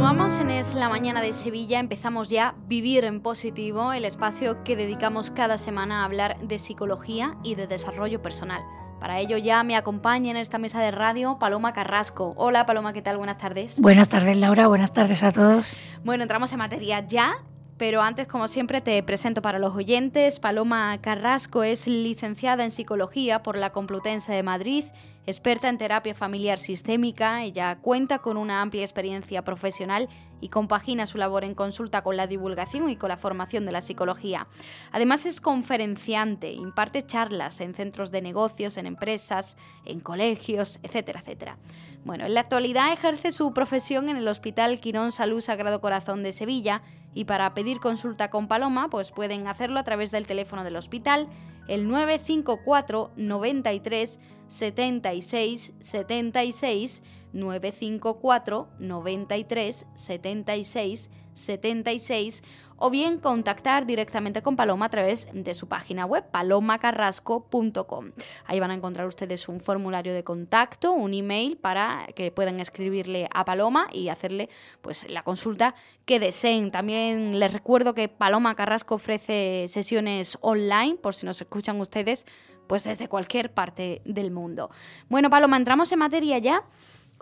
Continuamos 0.00 0.40
en 0.40 0.48
Es 0.48 0.74
la 0.74 0.88
Mañana 0.88 1.20
de 1.20 1.34
Sevilla, 1.34 1.78
empezamos 1.78 2.30
ya 2.30 2.54
Vivir 2.66 3.04
en 3.04 3.20
Positivo, 3.20 3.92
el 3.92 4.06
espacio 4.06 4.64
que 4.64 4.74
dedicamos 4.74 5.30
cada 5.30 5.58
semana 5.58 6.00
a 6.00 6.04
hablar 6.06 6.38
de 6.40 6.58
psicología 6.58 7.36
y 7.44 7.54
de 7.54 7.66
desarrollo 7.66 8.22
personal. 8.22 8.62
Para 8.98 9.20
ello 9.20 9.36
ya 9.36 9.62
me 9.62 9.76
acompaña 9.76 10.30
en 10.30 10.38
esta 10.38 10.56
mesa 10.56 10.80
de 10.80 10.90
radio 10.90 11.38
Paloma 11.38 11.74
Carrasco. 11.74 12.32
Hola 12.38 12.64
Paloma, 12.64 12.94
¿qué 12.94 13.02
tal? 13.02 13.18
Buenas 13.18 13.36
tardes. 13.36 13.78
Buenas 13.78 14.08
tardes 14.08 14.38
Laura, 14.38 14.68
buenas 14.68 14.94
tardes 14.94 15.22
a 15.22 15.32
todos. 15.32 15.76
Bueno, 16.02 16.22
entramos 16.22 16.50
en 16.54 16.60
materia 16.60 17.06
ya 17.06 17.34
pero 17.80 18.02
antes, 18.02 18.26
como 18.26 18.46
siempre, 18.46 18.82
te 18.82 19.02
presento 19.02 19.40
para 19.40 19.58
los 19.58 19.74
oyentes. 19.74 20.38
Paloma 20.38 20.98
Carrasco 21.00 21.62
es 21.62 21.86
licenciada 21.86 22.62
en 22.62 22.72
Psicología 22.72 23.42
por 23.42 23.56
la 23.56 23.70
Complutense 23.70 24.32
de 24.32 24.42
Madrid, 24.42 24.84
experta 25.30 25.68
en 25.68 25.78
terapia 25.78 26.14
familiar 26.14 26.58
sistémica. 26.58 27.42
Ella 27.42 27.78
cuenta 27.80 28.18
con 28.18 28.36
una 28.36 28.60
amplia 28.60 28.82
experiencia 28.82 29.42
profesional 29.42 30.08
y 30.40 30.48
compagina 30.48 31.06
su 31.06 31.18
labor 31.18 31.44
en 31.44 31.54
consulta 31.54 32.02
con 32.02 32.16
la 32.16 32.26
divulgación 32.26 32.88
y 32.90 32.96
con 32.96 33.08
la 33.08 33.16
formación 33.16 33.66
de 33.66 33.72
la 33.72 33.80
psicología. 33.80 34.46
Además 34.92 35.26
es 35.26 35.40
conferenciante, 35.40 36.52
imparte 36.52 37.06
charlas 37.06 37.60
en 37.60 37.74
centros 37.74 38.10
de 38.10 38.22
negocios, 38.22 38.76
en 38.76 38.86
empresas, 38.86 39.56
en 39.84 40.00
colegios, 40.00 40.78
etcétera, 40.82 41.20
etcétera. 41.20 41.58
Bueno, 42.04 42.24
en 42.26 42.34
la 42.34 42.40
actualidad 42.40 42.92
ejerce 42.92 43.32
su 43.32 43.52
profesión 43.52 44.08
en 44.08 44.16
el 44.16 44.28
Hospital 44.28 44.80
Quirón 44.80 45.12
Salud 45.12 45.40
Sagrado 45.40 45.80
Corazón 45.80 46.22
de 46.22 46.32
Sevilla 46.32 46.82
y 47.14 47.24
para 47.24 47.52
pedir 47.54 47.80
consulta 47.80 48.30
con 48.30 48.48
Paloma 48.48 48.88
pues 48.88 49.12
pueden 49.12 49.48
hacerlo 49.48 49.80
a 49.80 49.84
través 49.84 50.10
del 50.10 50.26
teléfono 50.26 50.64
del 50.64 50.76
hospital 50.76 51.28
el 51.70 51.86
954 51.86 53.12
93 53.16 54.18
76 54.48 55.72
76 55.80 57.02
954 57.32 58.68
93 58.80 59.86
76 59.94 61.10
76 61.34 62.42
o 62.80 62.90
bien 62.90 63.18
contactar 63.18 63.86
directamente 63.86 64.42
con 64.42 64.56
Paloma 64.56 64.86
a 64.86 64.88
través 64.88 65.28
de 65.32 65.54
su 65.54 65.68
página 65.68 66.06
web 66.06 66.24
palomacarrasco.com. 66.30 68.12
Ahí 68.46 68.58
van 68.58 68.70
a 68.70 68.74
encontrar 68.74 69.06
ustedes 69.06 69.48
un 69.48 69.60
formulario 69.60 70.14
de 70.14 70.24
contacto, 70.24 70.90
un 70.90 71.12
email 71.12 71.58
para 71.58 72.08
que 72.16 72.32
puedan 72.32 72.58
escribirle 72.58 73.28
a 73.32 73.44
Paloma 73.44 73.88
y 73.92 74.08
hacerle 74.08 74.48
pues 74.80 75.08
la 75.10 75.22
consulta 75.22 75.74
que 76.06 76.18
deseen. 76.18 76.70
También 76.70 77.38
les 77.38 77.52
recuerdo 77.52 77.94
que 77.94 78.08
Paloma 78.08 78.56
Carrasco 78.56 78.94
ofrece 78.94 79.66
sesiones 79.68 80.38
online 80.40 80.96
por 80.96 81.14
si 81.14 81.26
nos 81.26 81.40
escuchan 81.40 81.78
ustedes 81.80 82.26
pues 82.66 82.84
desde 82.84 83.08
cualquier 83.08 83.52
parte 83.52 84.00
del 84.06 84.30
mundo. 84.30 84.70
Bueno, 85.10 85.28
Paloma, 85.28 85.58
entramos 85.58 85.92
en 85.92 85.98
materia 85.98 86.38
ya. 86.38 86.64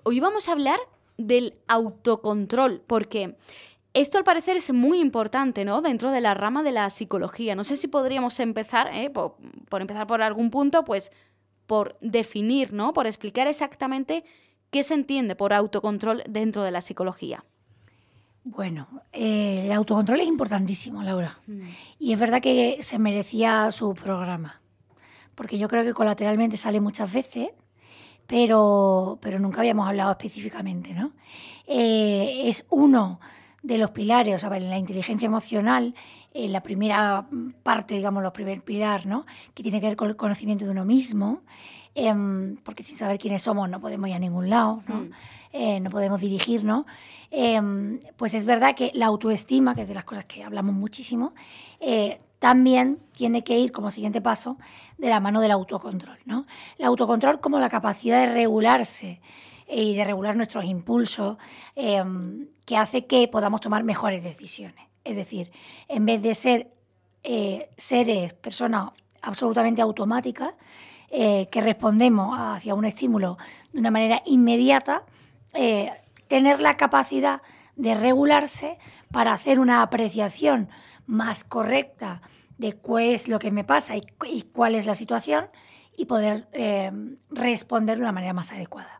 Hoy 0.04 0.20
vamos 0.20 0.48
a 0.48 0.52
hablar 0.52 0.78
del 1.16 1.56
autocontrol, 1.66 2.80
porque 2.86 3.36
esto 3.94 4.19
al 4.19 4.25
parecer 4.25 4.56
es 4.56 4.72
muy 4.72 5.00
importante, 5.00 5.64
¿no? 5.64 5.83
Dentro 5.83 6.11
de 6.11 6.20
la 6.20 6.34
rama 6.34 6.62
de 6.62 6.72
la 6.72 6.91
psicología. 6.91 7.55
No 7.55 7.64
sé 7.64 7.77
si 7.77 7.89
podríamos 7.89 8.39
empezar, 8.41 8.91
¿eh? 8.92 9.11
por, 9.11 9.36
empezar 9.81 10.06
por 10.06 10.22
algún 10.22 10.50
punto, 10.50 10.84
pues 10.84 11.11
por 11.67 11.98
definir, 12.00 12.72
¿no? 12.72 12.92
Por 12.92 13.06
explicar 13.06 13.47
exactamente 13.47 14.25
qué 14.71 14.82
se 14.82 14.94
entiende 14.94 15.37
por 15.37 15.53
autocontrol 15.53 16.22
dentro 16.28 16.62
de 16.62 16.71
la 16.71 16.81
psicología. 16.81 17.44
Bueno, 18.44 18.88
eh, 19.12 19.65
el 19.66 19.72
autocontrol 19.72 20.21
es 20.21 20.27
importantísimo, 20.27 21.03
Laura. 21.03 21.38
Mm. 21.47 21.60
Y 21.98 22.12
es 22.12 22.19
verdad 22.19 22.41
que 22.41 22.78
se 22.82 22.98
merecía 22.98 23.71
su 23.72 23.94
programa. 23.94 24.60
Porque 25.34 25.59
yo 25.59 25.69
creo 25.69 25.84
que 25.84 25.94
colateralmente 25.94 26.56
sale 26.56 26.81
muchas 26.81 27.12
veces, 27.12 27.50
pero, 28.27 29.19
pero 29.21 29.38
nunca 29.38 29.60
habíamos 29.60 29.88
hablado 29.88 30.10
específicamente, 30.10 30.94
¿no? 30.94 31.12
Eh, 31.66 32.48
es 32.48 32.65
uno 32.71 33.21
de 33.62 33.78
los 33.78 33.91
pilares, 33.91 34.36
o 34.36 34.38
sea, 34.38 34.56
en 34.56 34.70
la 34.70 34.78
inteligencia 34.78 35.26
emocional, 35.26 35.94
en 36.34 36.52
la 36.52 36.62
primera 36.62 37.26
parte, 37.62 37.94
digamos, 37.94 38.24
el 38.24 38.32
primer 38.32 38.62
pilar, 38.62 39.06
¿no? 39.06 39.26
Que 39.54 39.62
tiene 39.62 39.80
que 39.80 39.88
ver 39.88 39.96
con 39.96 40.08
el 40.08 40.16
conocimiento 40.16 40.64
de 40.64 40.70
uno 40.70 40.84
mismo, 40.84 41.41
em, 41.94 42.56
porque 42.58 42.84
sin 42.84 42.97
saber 42.97 43.18
quiénes 43.18 43.42
somos 43.42 43.68
no 43.68 43.80
podemos 43.80 44.08
ir 44.08 44.14
a 44.14 44.18
ningún 44.18 44.48
lado, 44.50 44.82
¿no? 44.86 44.94
Mm. 44.97 45.10
Eh, 45.52 45.80
no 45.80 45.91
podemos 45.91 46.20
dirigirnos. 46.20 46.84
Em, 47.30 48.00
pues 48.16 48.34
es 48.34 48.47
verdad 48.47 48.74
que 48.74 48.91
la 48.94 49.06
autoestima, 49.06 49.74
que 49.74 49.82
es 49.82 49.88
de 49.88 49.94
las 49.94 50.04
cosas 50.04 50.24
que 50.24 50.44
hablamos 50.44 50.74
muchísimo, 50.74 51.34
eh, 51.80 52.18
también 52.38 52.98
tiene 53.12 53.42
que 53.42 53.58
ir 53.58 53.72
como 53.72 53.91
siguiente 53.91 54.20
paso 54.20 54.58
de 54.97 55.08
la 55.08 55.20
mano 55.20 55.41
del 55.41 55.50
autocontrol, 55.50 56.18
¿no? 56.24 56.47
El 56.78 56.86
autocontrol 56.86 57.41
como 57.41 57.58
la 57.58 57.68
capacidad 57.68 58.20
de 58.20 58.32
regularse 58.32 59.20
y 59.70 59.94
de 59.94 60.04
regular 60.04 60.36
nuestros 60.36 60.64
impulsos, 60.64 61.36
em, 61.74 62.48
que 62.64 62.76
hace 62.76 63.06
que 63.06 63.28
podamos 63.28 63.60
tomar 63.60 63.84
mejores 63.84 64.24
decisiones. 64.24 64.86
Es 65.04 65.16
decir, 65.16 65.50
en 65.88 66.06
vez 66.06 66.22
de 66.22 66.34
ser 66.34 66.72
eh, 67.24 67.68
seres, 67.76 68.32
personas 68.32 68.92
absolutamente 69.22 69.82
automáticas, 69.82 70.54
eh, 71.10 71.48
que 71.50 71.60
respondemos 71.60 72.38
hacia 72.38 72.74
un 72.74 72.84
estímulo 72.84 73.38
de 73.72 73.80
una 73.80 73.90
manera 73.90 74.22
inmediata, 74.24 75.04
eh, 75.52 75.90
tener 76.28 76.60
la 76.60 76.76
capacidad 76.76 77.42
de 77.76 77.94
regularse 77.94 78.78
para 79.10 79.32
hacer 79.32 79.58
una 79.58 79.82
apreciación 79.82 80.68
más 81.06 81.44
correcta 81.44 82.22
de 82.58 82.78
qué 82.78 83.14
es 83.14 83.28
lo 83.28 83.38
que 83.38 83.50
me 83.50 83.64
pasa 83.64 83.96
y, 83.96 84.02
y 84.26 84.42
cuál 84.42 84.74
es 84.74 84.86
la 84.86 84.94
situación 84.94 85.46
y 85.96 86.06
poder 86.06 86.48
responder 87.30 87.96
de 87.96 88.02
una 88.02 88.12
manera 88.12 88.32
más 88.32 88.52
adecuada 88.52 88.98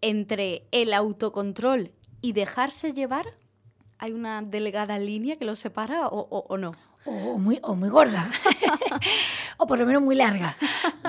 entre 0.00 0.66
el 0.70 0.94
autocontrol 0.94 1.92
y 2.20 2.32
dejarse 2.32 2.92
llevar, 2.92 3.26
¿hay 3.98 4.12
una 4.12 4.42
delegada 4.42 4.98
línea 4.98 5.36
que 5.36 5.44
los 5.44 5.58
separa 5.58 6.08
o, 6.08 6.56
no? 6.56 6.72
O 7.04 7.38
muy, 7.38 7.58
o 7.62 7.74
muy 7.74 7.88
gorda, 7.88 8.30
o 9.56 9.66
por 9.66 9.78
lo 9.78 9.86
menos 9.86 10.02
muy 10.02 10.14
larga. 10.14 10.56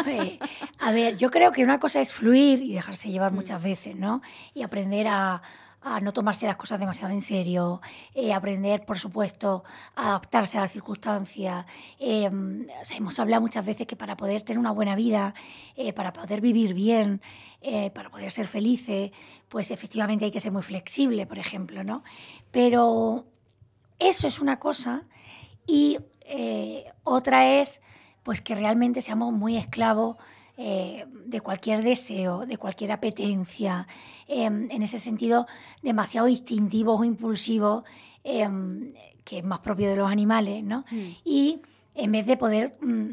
Eh, 0.08 0.40
a 0.80 0.92
ver, 0.92 1.18
yo 1.18 1.30
creo 1.30 1.52
que 1.52 1.64
una 1.64 1.80
cosa 1.80 2.00
es 2.00 2.14
fluir 2.14 2.62
y 2.62 2.74
dejarse 2.74 3.12
llevar 3.12 3.32
mm. 3.32 3.36
muchas 3.36 3.62
veces, 3.62 3.96
¿no? 3.96 4.22
Y 4.54 4.62
aprender 4.62 5.08
a, 5.08 5.42
a 5.82 6.00
no 6.02 6.12
tomarse 6.12 6.46
las 6.46 6.58
cosas 6.58 6.80
demasiado 6.80 7.14
en 7.14 7.22
serio, 7.22 7.82
eh, 8.14 8.34
aprender, 8.34 8.86
por 8.86 9.00
supuesto, 9.00 9.64
a 9.96 10.10
adaptarse 10.10 10.58
a 10.58 10.62
las 10.62 10.72
circunstancias. 10.72 11.66
Eh, 12.00 12.30
hemos 12.96 13.20
hablado 13.20 13.42
muchas 13.42 13.66
veces 13.66 13.88
que 13.88 13.96
para 13.96 14.18
poder 14.18 14.42
tener 14.42 14.60
una 14.60 14.72
buena 14.72 14.96
vida, 14.96 15.34
eh, 15.76 15.94
para 15.94 16.12
poder 16.12 16.42
vivir 16.42 16.74
bien, 16.74 17.22
para 17.94 18.10
poder 18.10 18.32
ser 18.32 18.48
felices, 18.48 19.12
pues 19.50 19.70
efectivamente 19.72 20.26
hay 20.26 20.32
que 20.32 20.40
ser 20.40 20.52
muy 20.52 20.62
flexible, 20.64 21.26
por 21.26 21.38
ejemplo, 21.38 21.84
¿no? 21.84 22.04
Pero 22.52 23.26
eso 24.00 24.28
es 24.28 24.40
una 24.40 24.60
cosa 24.60 25.06
y 25.68 25.98
otra 27.04 27.60
es 27.60 27.82
pues 28.24 28.42
que 28.42 28.56
realmente 28.56 29.02
seamos 29.02 29.34
muy 29.34 29.58
esclavos 29.58 30.18
eh, 30.62 31.06
de 31.26 31.40
cualquier 31.40 31.84
deseo, 31.84 32.46
de 32.46 32.58
cualquier 32.58 32.92
apetencia, 32.92 33.88
em, 34.28 34.70
en 34.70 34.84
ese 34.84 35.00
sentido 35.00 35.48
demasiado 35.82 36.28
instintivos 36.28 37.00
o 37.00 37.06
impulsivos, 37.06 37.86
em, 38.26 38.94
que 39.24 39.38
es 39.38 39.46
más 39.46 39.60
propio 39.60 39.90
de 39.90 39.96
los 39.96 40.12
animales, 40.12 40.62
¿no? 40.62 40.84
Mm. 40.92 41.16
Y 41.24 41.62
en 41.96 42.12
vez 42.12 42.26
de 42.26 42.36
poder, 42.36 42.78
mm, 42.82 43.10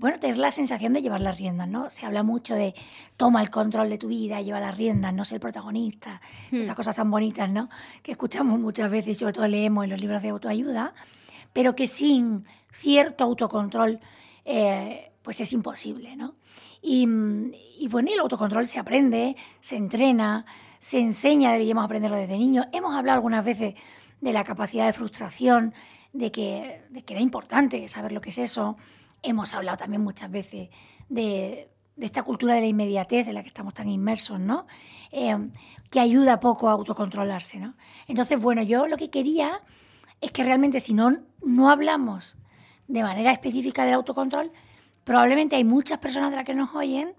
bueno, 0.00 0.18
tener 0.18 0.38
la 0.38 0.50
sensación 0.50 0.94
de 0.94 1.02
llevar 1.02 1.20
las 1.20 1.36
riendas, 1.36 1.68
¿no? 1.68 1.90
Se 1.90 2.06
habla 2.06 2.22
mucho 2.22 2.54
de 2.54 2.74
toma 3.18 3.42
el 3.42 3.50
control 3.50 3.90
de 3.90 3.98
tu 3.98 4.08
vida, 4.08 4.40
lleva 4.40 4.58
las 4.58 4.74
riendas, 4.74 5.12
no 5.12 5.26
ser 5.26 5.34
el 5.34 5.40
protagonista, 5.40 6.22
mm. 6.50 6.62
esas 6.62 6.74
cosas 6.74 6.96
tan 6.96 7.10
bonitas, 7.10 7.50
¿no? 7.50 7.68
Que 8.02 8.12
escuchamos 8.12 8.58
muchas 8.58 8.90
veces, 8.90 9.18
sobre 9.18 9.34
todo 9.34 9.46
leemos 9.46 9.84
en 9.84 9.90
los 9.90 10.00
libros 10.00 10.22
de 10.22 10.30
autoayuda, 10.30 10.94
pero 11.52 11.76
que 11.76 11.86
sin 11.86 12.46
cierto 12.72 13.24
autocontrol, 13.24 14.00
eh, 14.46 15.12
pues 15.20 15.38
es 15.42 15.52
imposible, 15.52 16.16
¿no? 16.16 16.34
Y, 16.80 17.04
bueno, 17.90 18.08
el 18.10 18.20
autocontrol 18.20 18.66
se 18.66 18.78
aprende, 18.78 19.36
se 19.60 19.76
entrena, 19.76 20.46
se 20.78 20.98
enseña, 20.98 21.52
deberíamos 21.52 21.84
aprenderlo 21.84 22.16
desde 22.16 22.38
niños. 22.38 22.64
Hemos 22.72 22.94
hablado 22.94 23.16
algunas 23.16 23.44
veces 23.44 23.74
de 24.22 24.32
la 24.32 24.44
capacidad 24.44 24.86
de 24.86 24.94
frustración, 24.94 25.74
de 26.14 26.32
que, 26.32 26.84
de 26.88 27.02
que 27.02 27.12
era 27.12 27.22
importante 27.22 27.86
saber 27.86 28.12
lo 28.12 28.22
que 28.22 28.30
es 28.30 28.38
eso. 28.38 28.78
Hemos 29.22 29.54
hablado 29.54 29.78
también 29.78 30.02
muchas 30.02 30.30
veces 30.30 30.70
de, 31.08 31.68
esta 31.98 32.22
cultura 32.22 32.54
de 32.54 32.60
la 32.60 32.66
inmediatez 32.66 33.28
en 33.28 33.34
la 33.34 33.42
que 33.42 33.48
estamos 33.48 33.74
tan 33.74 33.88
inmersos, 33.88 34.40
¿no? 34.40 34.66
Eh, 35.12 35.36
que 35.90 36.00
ayuda 36.00 36.40
poco 36.40 36.68
a 36.68 36.72
autocontrolarse, 36.72 37.58
¿no? 37.58 37.74
Entonces, 38.06 38.40
bueno, 38.40 38.62
yo 38.62 38.86
lo 38.86 38.96
que 38.96 39.10
quería 39.10 39.60
es 40.20 40.30
que 40.30 40.44
realmente 40.44 40.80
si 40.80 40.94
no, 40.94 41.18
no 41.42 41.70
hablamos 41.70 42.36
de 42.86 43.02
manera 43.02 43.32
específica 43.32 43.84
del 43.84 43.94
autocontrol, 43.94 44.52
probablemente 45.04 45.56
hay 45.56 45.64
muchas 45.64 45.98
personas 45.98 46.30
de 46.30 46.36
las 46.36 46.44
que 46.44 46.54
nos 46.54 46.74
oyen 46.74 47.14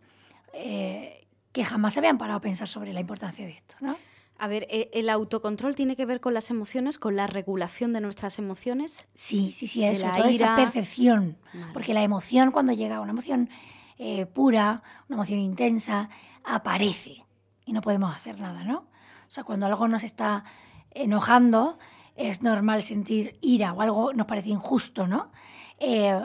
eh, 0.54 1.28
que 1.52 1.64
jamás 1.64 1.94
se 1.94 2.00
habían 2.00 2.18
parado 2.18 2.38
a 2.38 2.42
pensar 2.42 2.68
sobre 2.68 2.94
la 2.94 3.00
importancia 3.00 3.46
de 3.46 3.52
esto, 3.52 3.76
¿no? 3.82 3.98
A 4.42 4.48
ver, 4.48 4.66
¿e-, 4.72 4.90
¿el 4.94 5.12
autocontrol 5.12 5.76
tiene 5.76 5.96
que 5.96 6.04
ver 6.08 6.20
con 6.20 6.34
las 6.34 6.50
emociones, 6.50 6.98
con 6.98 7.16
la 7.16 7.28
regulación 7.28 7.94
de 7.94 8.02
nuestras 8.02 8.40
emociones? 8.40 9.06
Sí, 9.14 9.52
sí, 9.52 9.68
sí, 9.68 9.84
eso, 9.84 10.08
toda 10.08 10.32
esa 10.32 10.56
percepción. 10.56 11.38
Porque 11.74 11.94
la 11.94 12.02
emoción, 12.02 12.50
cuando 12.50 12.74
llega, 12.74 13.02
una 13.02 13.12
emoción 13.12 13.52
eh, 14.00 14.26
pura, 14.26 14.82
una 15.08 15.18
emoción 15.18 15.40
intensa, 15.40 16.10
aparece 16.44 17.24
y 17.66 17.72
no 17.72 17.82
podemos 17.82 18.16
hacer 18.16 18.40
nada, 18.40 18.64
¿no? 18.64 18.80
O 18.80 19.30
sea, 19.30 19.44
cuando 19.44 19.68
algo 19.68 19.88
nos 19.88 20.04
está 20.04 20.44
enojando, 20.90 21.78
es 22.16 22.42
normal 22.42 22.82
sentir 22.82 23.38
ira 23.42 23.74
o 23.74 23.82
algo 23.82 24.12
nos 24.12 24.26
parece 24.26 24.50
injusto, 24.50 25.06
¿no? 25.06 25.32
Eh, 25.78 26.20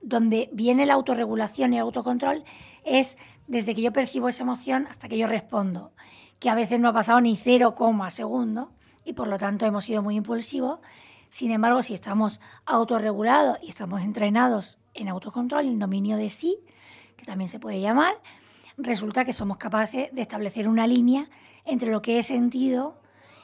donde 0.00 0.48
viene 0.52 0.86
la 0.86 0.94
autorregulación 0.94 1.72
y 1.72 1.78
el 1.78 1.82
autocontrol 1.82 2.44
es 2.84 3.16
desde 3.48 3.74
que 3.74 3.82
yo 3.82 3.92
percibo 3.92 4.28
esa 4.28 4.44
emoción 4.44 4.86
hasta 4.88 5.08
que 5.08 5.18
yo 5.18 5.26
respondo, 5.26 5.90
que 6.38 6.50
a 6.50 6.54
veces 6.54 6.80
no 6.80 6.88
ha 6.88 6.92
pasado 6.92 7.20
ni 7.20 7.36
cero 7.36 7.74
coma 7.74 8.10
segundo 8.10 8.70
y 9.04 9.14
por 9.14 9.28
lo 9.28 9.38
tanto 9.38 9.66
hemos 9.66 9.84
sido 9.84 10.02
muy 10.02 10.16
impulsivos. 10.16 10.80
Sin 11.30 11.50
embargo, 11.50 11.82
si 11.82 11.94
estamos 11.94 12.40
autorregulados 12.64 13.58
y 13.62 13.68
estamos 13.68 14.02
entrenados 14.02 14.78
en 14.94 15.08
autocontrol, 15.08 15.66
en 15.66 15.78
dominio 15.78 16.16
de 16.16 16.30
sí, 16.30 16.58
que 17.16 17.24
también 17.24 17.48
se 17.48 17.58
puede 17.58 17.80
llamar, 17.80 18.14
resulta 18.76 19.24
que 19.24 19.32
somos 19.32 19.56
capaces 19.56 20.08
de 20.12 20.22
establecer 20.22 20.68
una 20.68 20.86
línea 20.86 21.28
entre 21.64 21.90
lo 21.90 22.00
que 22.02 22.18
he 22.18 22.22
sentido 22.22 23.00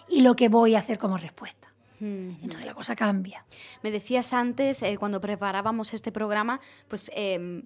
y 0.09 0.21
lo 0.21 0.37
que 0.37 0.49
voy 0.49 0.75
a 0.75 0.79
hacer 0.79 0.99
como 0.99 1.19
respuesta. 1.19 1.65
Entonces 2.01 2.67
la 2.67 2.75
cosa 2.75 2.95
cambia. 2.95 3.47
Me 3.83 3.91
decías 3.91 4.35
antes, 4.35 4.83
eh, 4.83 4.97
cuando 4.99 5.23
preparábamos 5.23 5.95
este 5.95 6.13
programa, 6.13 6.61
pues 6.89 7.11
em, 7.15 7.63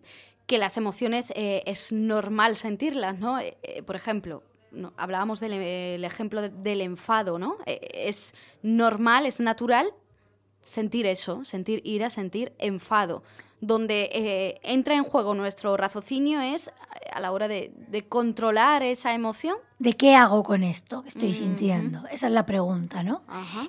que 0.47 0.59
las 0.59 0.77
emociones 0.77 1.33
eh, 1.35 1.63
es 1.67 1.93
normal 1.93 2.55
sentirlas, 2.55 3.19
¿no? 3.19 3.41
Eh, 3.41 3.83
por 3.85 3.97
ejemplo, 3.97 4.45
hablábamos 4.97 5.41
del 5.41 6.05
ejemplo 6.05 6.49
del 6.49 6.81
enfado, 6.81 7.39
¿no? 7.39 7.59
es 7.67 8.35
normal, 8.63 9.27
es 9.27 9.41
natural 9.41 9.93
sentir 10.61 11.07
eso, 11.07 11.45
sentir 11.45 11.81
ira, 11.85 12.11
sentir 12.11 12.53
enfado 12.59 13.23
donde 13.61 14.09
eh, 14.13 14.61
entra 14.63 14.95
en 14.95 15.05
juego 15.05 15.35
nuestro 15.35 15.77
raciocinio 15.77 16.41
es 16.41 16.71
a 17.13 17.21
la 17.21 17.33
hora 17.33 17.49
de, 17.49 17.73
controlar 18.09 18.83
esa 18.83 19.15
emoción. 19.15 19.57
¿De 19.79 19.97
qué 19.97 20.15
hago 20.15 20.43
con 20.43 20.63
esto 20.63 21.03
que 21.03 21.09
estoy 21.09 21.35
sintiendo? 21.35 22.07
Esa 22.11 22.29
es 22.29 22.33
la 22.33 22.47
pregunta, 22.47 23.03
¿no? 23.03 23.23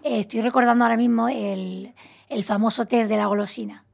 Eh, 0.03 0.19
estoy 0.19 0.41
recordando 0.41 0.85
ahora 0.85 0.97
mismo 0.97 1.29
el, 1.29 1.93
el 2.27 2.43
famoso 2.43 2.85
test 2.85 3.09
de 3.09 3.17
la 3.17 3.25
golosina 3.25 3.85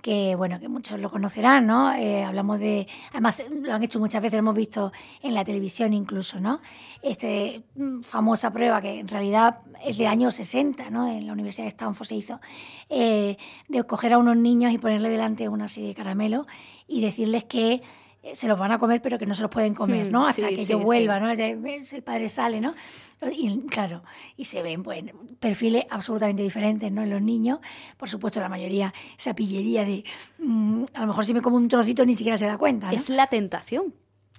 que 0.00 0.34
bueno, 0.34 0.58
que 0.58 0.68
muchos 0.68 0.98
lo 0.98 1.10
conocerán, 1.10 1.66
¿no? 1.66 1.92
Eh, 1.94 2.24
hablamos 2.24 2.58
de, 2.58 2.86
además 3.10 3.42
lo 3.50 3.72
han 3.72 3.82
hecho 3.82 3.98
muchas 3.98 4.22
veces, 4.22 4.36
lo 4.36 4.40
hemos 4.40 4.56
visto 4.56 4.92
en 5.22 5.34
la 5.34 5.44
televisión 5.44 5.92
incluso, 5.92 6.40
¿no? 6.40 6.60
Este 7.02 7.62
mm, 7.74 8.02
famosa 8.02 8.52
prueba 8.52 8.80
que 8.80 8.98
en 9.00 9.08
realidad 9.08 9.58
es 9.84 9.96
del 9.96 10.06
año 10.06 10.30
60, 10.30 10.90
¿no? 10.90 11.08
En 11.08 11.26
la 11.26 11.32
Universidad 11.32 11.64
de 11.64 11.70
Stanford 11.70 12.08
se 12.08 12.14
hizo, 12.14 12.40
eh, 12.88 13.36
de 13.68 13.84
coger 13.84 14.12
a 14.14 14.18
unos 14.18 14.36
niños 14.36 14.72
y 14.72 14.78
ponerle 14.78 15.08
delante 15.08 15.48
una 15.48 15.68
serie 15.68 15.90
de 15.90 15.94
caramelos 15.94 16.46
y 16.86 17.00
decirles 17.00 17.44
que 17.44 17.82
eh, 18.22 18.36
se 18.36 18.48
los 18.48 18.58
van 18.58 18.72
a 18.72 18.78
comer, 18.78 19.00
pero 19.00 19.18
que 19.18 19.26
no 19.26 19.34
se 19.34 19.42
los 19.42 19.50
pueden 19.50 19.74
comer, 19.74 20.06
hmm, 20.06 20.12
¿no? 20.12 20.26
Hasta 20.26 20.48
que 20.48 20.66
yo 20.66 20.78
vuelva, 20.78 21.20
¿no? 21.20 21.30
El 21.30 22.02
padre 22.04 22.28
sale, 22.28 22.60
¿no? 22.60 22.74
Y 23.22 23.60
claro, 23.66 24.02
y 24.36 24.46
se 24.46 24.62
ven 24.62 24.82
pues, 24.82 25.04
perfiles 25.38 25.84
absolutamente 25.90 26.42
diferentes 26.42 26.90
¿no? 26.90 27.02
en 27.02 27.10
los 27.10 27.20
niños. 27.20 27.60
Por 27.96 28.08
supuesto, 28.08 28.40
la 28.40 28.48
mayoría, 28.48 28.94
esa 29.18 29.34
pillería 29.34 29.84
de 29.84 30.04
mm, 30.38 30.84
a 30.94 31.00
lo 31.02 31.06
mejor 31.08 31.24
si 31.26 31.34
me 31.34 31.42
como 31.42 31.56
un 31.56 31.68
trocito 31.68 32.04
ni 32.06 32.16
siquiera 32.16 32.38
se 32.38 32.46
da 32.46 32.56
cuenta. 32.56 32.90
Es 32.90 33.10
la 33.10 33.26
tentación. 33.26 33.94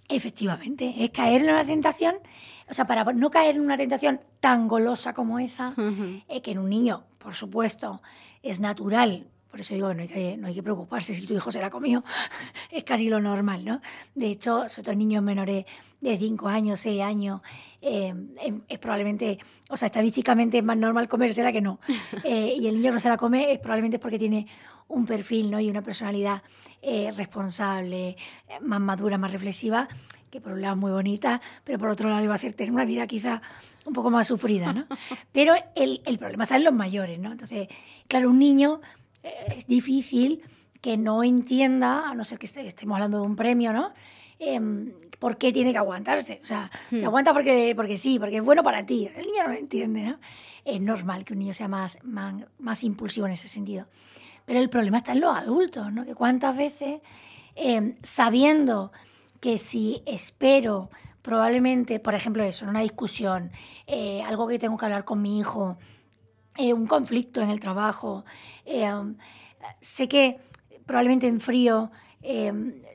Efectivamente, 0.09 0.93
es 0.97 1.11
caer 1.11 1.43
en 1.43 1.51
una 1.51 1.65
tentación. 1.65 2.15
O 2.69 2.73
sea, 2.73 2.85
para 2.85 3.03
no 3.13 3.29
caer 3.29 3.55
en 3.55 3.61
una 3.61 3.77
tentación 3.77 4.21
tan 4.39 4.67
golosa 4.67 5.13
como 5.13 5.39
esa, 5.39 5.73
es 6.27 6.41
que 6.41 6.51
en 6.51 6.57
un 6.57 6.69
niño, 6.69 7.03
por 7.17 7.35
supuesto, 7.35 8.01
es 8.41 8.59
natural 8.59 9.27
por 9.51 9.59
eso 9.59 9.73
digo, 9.73 9.93
no 9.93 10.01
hay, 10.01 10.07
que, 10.07 10.37
no 10.37 10.47
hay 10.47 10.55
que 10.55 10.63
preocuparse 10.63 11.13
si 11.13 11.27
tu 11.27 11.33
hijo 11.33 11.51
se 11.51 11.59
la 11.59 11.69
comió, 11.69 12.03
es 12.71 12.83
casi 12.85 13.09
lo 13.09 13.19
normal, 13.19 13.65
¿no? 13.65 13.81
De 14.15 14.27
hecho, 14.27 14.69
sobre 14.69 14.83
todo 14.83 14.95
niños 14.95 15.21
menores 15.21 15.65
de 15.99 16.17
5 16.17 16.47
años, 16.47 16.79
6 16.79 17.01
años, 17.01 17.41
eh, 17.81 18.13
em, 18.39 18.61
es 18.69 18.79
probablemente, 18.79 19.39
o 19.69 19.75
sea, 19.75 19.87
estadísticamente 19.87 20.59
es 20.59 20.63
más 20.63 20.77
normal 20.77 21.09
comérsela 21.09 21.51
que 21.51 21.61
no. 21.61 21.79
Eh, 22.23 22.55
y 22.57 22.67
el 22.67 22.75
niño 22.75 22.93
no 22.93 22.99
se 22.99 23.09
la 23.09 23.17
come 23.17 23.51
es 23.51 23.59
probablemente 23.59 23.97
porque 23.99 24.19
tiene 24.19 24.47
un 24.87 25.05
perfil 25.05 25.49
¿no? 25.49 25.59
y 25.59 25.69
una 25.69 25.81
personalidad 25.81 26.43
eh, 26.81 27.11
responsable, 27.15 28.15
más 28.61 28.79
madura, 28.79 29.17
más 29.17 29.31
reflexiva, 29.31 29.87
que 30.29 30.39
por 30.39 30.53
un 30.53 30.61
lado 30.61 30.75
es 30.75 30.79
muy 30.79 30.91
bonita, 30.91 31.41
pero 31.63 31.79
por 31.79 31.89
otro 31.89 32.09
lado 32.09 32.21
le 32.21 32.27
va 32.27 32.33
a 32.33 32.37
hacer 32.37 32.53
tener 32.53 32.71
una 32.71 32.85
vida 32.85 33.07
quizá 33.07 33.41
un 33.85 33.93
poco 33.93 34.09
más 34.09 34.27
sufrida, 34.27 34.71
¿no? 34.71 34.85
Pero 35.33 35.55
el, 35.75 36.01
el 36.05 36.17
problema 36.19 36.43
está 36.43 36.55
en 36.55 36.63
los 36.63 36.73
mayores, 36.73 37.19
¿no? 37.19 37.31
Entonces, 37.31 37.67
claro, 38.07 38.29
un 38.29 38.39
niño 38.39 38.79
es 39.23 39.67
difícil 39.67 40.41
que 40.81 40.97
no 40.97 41.23
entienda, 41.23 42.09
a 42.09 42.15
no 42.15 42.25
ser 42.25 42.39
que 42.39 42.47
estemos 42.47 42.95
hablando 42.95 43.19
de 43.19 43.25
un 43.25 43.35
premio, 43.35 43.71
¿no? 43.71 43.93
Em, 44.39 44.93
¿Por 45.19 45.37
qué 45.37 45.53
tiene 45.53 45.71
que 45.71 45.77
aguantarse? 45.77 46.39
O 46.43 46.47
sea, 46.47 46.71
te 46.89 47.01
hmm. 47.01 47.05
aguanta 47.05 47.31
porque, 47.31 47.73
porque 47.75 47.97
sí, 47.97 48.17
porque 48.17 48.37
es 48.37 48.43
bueno 48.43 48.63
para 48.63 48.83
ti. 48.87 49.07
El 49.15 49.27
niño 49.27 49.43
no 49.43 49.49
lo 49.49 49.55
entiende, 49.55 50.01
¿no? 50.03 50.19
Es 50.65 50.81
normal 50.81 51.23
que 51.25 51.33
un 51.33 51.39
niño 51.39 51.53
sea 51.53 51.67
más, 51.67 51.99
más, 52.03 52.83
impulsivo 52.83 53.27
en 53.27 53.33
ese 53.33 53.47
sentido. 53.47 53.85
Pero 54.45 54.59
el 54.59 54.69
problema 54.69 54.97
está 54.97 55.11
en 55.11 55.21
los 55.21 55.35
adultos, 55.37 55.93
¿no? 55.93 56.05
Que 56.05 56.15
cuántas 56.15 56.57
veces, 56.57 57.01
em, 57.55 57.97
sabiendo 58.01 58.91
que 59.39 59.59
si 59.59 60.01
espero 60.07 60.89
probablemente, 61.21 61.99
por 61.99 62.15
ejemplo, 62.15 62.43
eso, 62.43 62.65
en 62.65 62.71
una 62.71 62.81
discusión, 62.81 63.51
eh, 63.85 64.23
algo 64.23 64.47
que 64.47 64.57
tengo 64.57 64.75
que 64.75 64.85
hablar 64.85 65.05
con 65.05 65.21
mi 65.21 65.39
hijo, 65.39 65.77
eh, 66.57 66.73
un 66.73 66.87
conflicto 66.87 67.41
en 67.41 67.49
el 67.49 67.59
trabajo. 67.59 68.25
Eh, 68.65 68.89
sé 69.79 70.07
que 70.07 70.39
probablemente 70.85 71.27
en 71.27 71.39
frío 71.39 71.91
eh, 72.21 72.51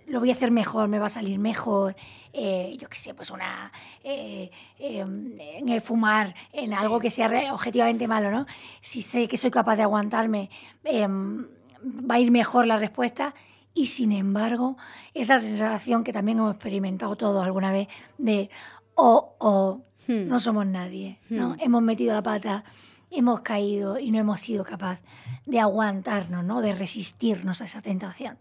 lo 0.06 0.20
voy 0.20 0.30
a 0.30 0.34
hacer 0.34 0.50
mejor, 0.50 0.88
me 0.88 0.98
va 0.98 1.06
a 1.06 1.10
salir 1.10 1.38
mejor. 1.38 1.96
yo 2.34 2.88
qué 2.88 2.98
sé, 2.98 3.14
pues 3.14 3.30
una. 3.30 3.72
en 4.04 5.68
el 5.68 5.80
fumar, 5.80 6.34
en 6.52 6.74
algo 6.74 7.00
que 7.00 7.10
sea 7.10 7.52
objetivamente 7.52 8.06
malo, 8.06 8.30
¿no? 8.30 8.46
Si 8.82 9.00
sé 9.02 9.26
que 9.26 9.38
soy 9.38 9.50
capaz 9.50 9.76
de 9.76 9.82
aguantarme, 9.82 10.50
va 10.84 12.14
a 12.14 12.20
ir 12.20 12.30
mejor 12.30 12.66
la 12.66 12.76
respuesta. 12.76 13.34
Y 13.72 13.86
sin 13.88 14.12
embargo, 14.12 14.76
esa 15.12 15.38
sensación 15.38 16.02
que 16.02 16.12
también 16.12 16.38
hemos 16.38 16.54
experimentado 16.54 17.16
todos 17.16 17.44
alguna 17.44 17.72
vez 17.72 17.88
de, 18.16 18.48
oh, 18.94 19.34
oh, 19.38 19.82
hmm. 20.08 20.28
no 20.28 20.40
somos 20.40 20.66
nadie, 20.66 21.20
¿no? 21.28 21.50
Hmm. 21.50 21.60
Hemos 21.60 21.82
metido 21.82 22.14
la 22.14 22.22
pata 22.22 22.64
hemos 23.10 23.40
caído 23.40 23.98
y 23.98 24.10
no 24.10 24.18
hemos 24.18 24.40
sido 24.40 24.64
capaces 24.64 25.04
de 25.46 25.60
aguantarnos, 25.60 26.44
¿no? 26.44 26.60
de 26.60 26.74
resistirnos 26.74 27.60
a 27.60 27.64
esa 27.64 27.80
tentación. 27.80 28.38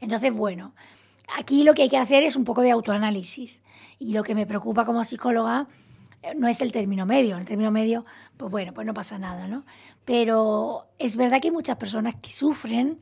Entonces, 0.00 0.32
bueno, 0.32 0.74
aquí 1.36 1.64
lo 1.64 1.74
que 1.74 1.82
hay 1.82 1.88
que 1.88 1.98
hacer 1.98 2.22
es 2.22 2.36
un 2.36 2.44
poco 2.44 2.62
de 2.62 2.70
autoanálisis. 2.70 3.62
Y 3.98 4.12
lo 4.12 4.22
que 4.22 4.34
me 4.34 4.46
preocupa 4.46 4.84
como 4.84 5.04
psicóloga 5.04 5.68
eh, 6.22 6.34
no 6.36 6.48
es 6.48 6.60
el 6.60 6.72
término 6.72 7.06
medio. 7.06 7.36
El 7.36 7.44
término 7.44 7.70
medio, 7.70 8.04
pues 8.36 8.50
bueno, 8.50 8.74
pues 8.74 8.86
no 8.86 8.94
pasa 8.94 9.18
nada, 9.18 9.46
¿no? 9.46 9.64
Pero 10.04 10.88
es 10.98 11.16
verdad 11.16 11.40
que 11.40 11.48
hay 11.48 11.52
muchas 11.52 11.76
personas 11.76 12.16
que 12.16 12.30
sufren 12.30 12.98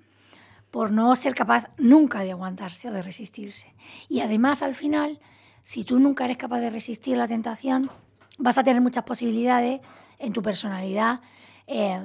por 0.70 0.92
no 0.92 1.16
ser 1.16 1.34
capaz 1.34 1.70
nunca 1.78 2.20
de 2.20 2.30
aguantarse 2.32 2.88
o 2.88 2.92
de 2.92 3.02
resistirse. 3.02 3.74
Y 4.08 4.20
además, 4.20 4.62
al 4.62 4.74
final, 4.74 5.18
si 5.64 5.84
tú 5.84 5.98
nunca 5.98 6.24
eres 6.24 6.36
capaz 6.36 6.60
de 6.60 6.70
resistir 6.70 7.16
la 7.16 7.26
tentación, 7.26 7.90
vas 8.38 8.58
a 8.58 8.62
tener 8.62 8.80
muchas 8.80 9.04
posibilidades 9.04 9.80
en 10.20 10.32
tu 10.32 10.42
personalidad, 10.42 11.20
eh, 11.66 12.00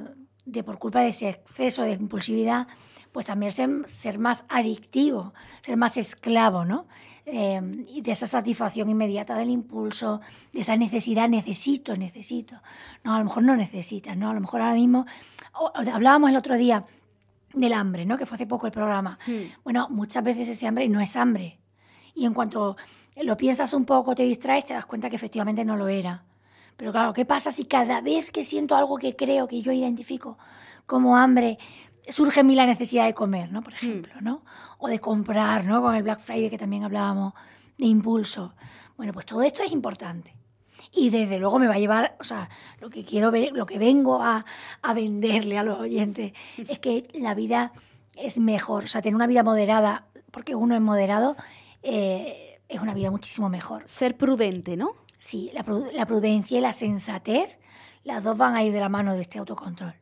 de 0.46 0.64
por 0.64 0.80
culpa 0.80 1.02
de 1.02 1.10
ese 1.10 1.30
exceso 1.30 1.84
de 1.84 1.94
impulsividad, 1.94 2.68
pues 3.12 3.26
también 3.26 3.52
ser, 3.52 4.20
más 4.20 4.46
adictivo, 4.50 5.34
ser 5.62 5.78
más 5.78 5.98
esclavo, 5.98 6.66
¿no? 6.66 6.86
Eh, 7.26 7.86
y 7.88 8.02
de 8.02 8.12
esa 8.12 8.28
satisfacción 8.28 8.90
inmediata 8.90 9.36
del 9.36 9.50
impulso, 9.50 10.22
de 10.54 10.62
esa 10.62 10.76
necesidad, 10.76 11.28
necesito, 11.28 11.96
necesito. 11.96 12.56
No, 13.04 13.16
a 13.16 13.20
lo 13.20 13.26
mejor 13.26 13.44
no 13.44 13.56
necesitas, 13.56 14.16
¿no? 14.16 14.30
A 14.30 14.34
lo 14.34 14.42
mejor 14.42 14.62
ahora 14.62 14.76
mismo, 14.76 15.06
hablábamos 15.74 16.30
el 16.30 16.36
otro 16.36 16.56
día 16.56 16.86
del 17.54 17.74
hambre, 17.74 18.06
¿no? 18.06 18.18
Que 18.18 18.26
fue 18.26 18.36
hace 18.36 18.46
poco 18.46 18.68
el 18.68 18.74
programa. 18.74 19.18
Hmm. 19.26 19.52
Bueno, 19.64 19.88
muchas 19.90 20.24
veces 20.24 20.50
ese 20.50 20.68
hambre 20.68 20.88
no 20.90 21.02
es 21.02 21.16
hambre. 21.16 21.58
Y 22.14 22.26
en 22.26 22.34
cuanto 22.34 22.78
lo 23.24 23.38
piensas 23.38 23.74
un 23.74 23.86
poco, 23.86 24.14
te 24.14 24.24
distraes, 24.24 24.66
te 24.66 24.74
das 24.74 24.86
cuenta 24.86 25.10
que 25.10 25.16
efectivamente 25.16 25.66
no 25.66 25.78
lo 25.78 25.88
era. 25.88 26.24
Pero 26.78 26.92
claro, 26.92 27.14
¿qué 27.14 27.26
pasa 27.26 27.52
si 27.52 27.66
cada 27.66 28.02
vez 28.02 28.32
que 28.32 28.44
siento 28.44 28.76
algo 28.76 28.98
que 28.98 29.16
creo, 29.16 29.48
que 29.48 29.62
yo 29.62 29.72
identifico 29.72 30.38
como 30.86 31.18
hambre, 31.18 31.58
surge 32.10 32.42
en 32.42 32.48
mí 32.48 32.56
la 32.56 32.66
necesidad 32.66 33.06
de 33.06 33.14
comer, 33.14 33.52
¿no? 33.52 33.62
Por 33.62 33.74
hmm. 33.74 33.78
ejemplo, 33.78 34.14
¿no? 34.22 34.44
O 34.78 34.88
de 34.88 35.00
comprar, 35.00 35.66
¿no? 35.66 35.82
Con 35.82 35.96
el 35.96 36.04
Black 36.04 36.22
Friday 36.22 36.50
que 36.50 36.58
también 36.58 36.84
hablábamos 36.84 37.34
de 37.78 37.86
impulso. 37.86 38.54
Bueno, 38.98 39.14
pues 39.14 39.26
todo 39.26 39.42
esto 39.42 39.64
es 39.64 39.72
importante. 39.72 40.36
Y 40.92 41.10
desde 41.10 41.40
luego 41.40 41.60
me 41.60 41.68
va 41.68 41.76
a 41.76 41.80
llevar, 41.80 42.16
o 42.20 42.24
sea, 42.24 42.50
lo 42.80 42.90
que 42.90 43.04
quiero 43.04 43.32
ver, 43.32 43.52
lo 43.54 43.66
que 43.66 43.80
vengo 43.80 44.22
a, 44.22 44.46
a 44.82 44.94
venderle 44.94 45.58
a 45.58 45.64
los 45.64 45.80
oyentes 45.80 46.34
es 46.58 46.80
que 46.80 47.08
la 47.14 47.34
vida 47.34 47.74
es 48.16 48.40
mejor. 48.40 48.86
O 48.86 48.88
sea, 48.88 49.02
tener 49.02 49.16
una 49.16 49.28
vida 49.28 49.44
moderada, 49.44 50.08
porque 50.32 50.56
uno 50.56 50.76
es 50.76 50.82
moderado, 50.82 51.36
eh, 51.84 52.60
es 52.68 52.80
una 52.80 52.94
vida 52.94 53.12
muchísimo 53.12 53.50
mejor. 53.50 53.84
Ser 53.88 54.18
prudente, 54.18 54.78
¿no? 54.78 54.94
Sí, 55.20 55.52
la, 55.54 55.64
prudencia 56.06 56.58
y 56.58 56.62
la 56.62 56.74
sensatez, 56.74 57.58
las 58.04 58.24
dos 58.24 58.38
van 58.38 58.56
a 58.56 58.64
ir 58.64 58.72
de 58.72 58.80
la 58.80 58.90
mano 58.90 59.14
de 59.14 59.22
este 59.22 59.40
autocontrol. 59.40 59.94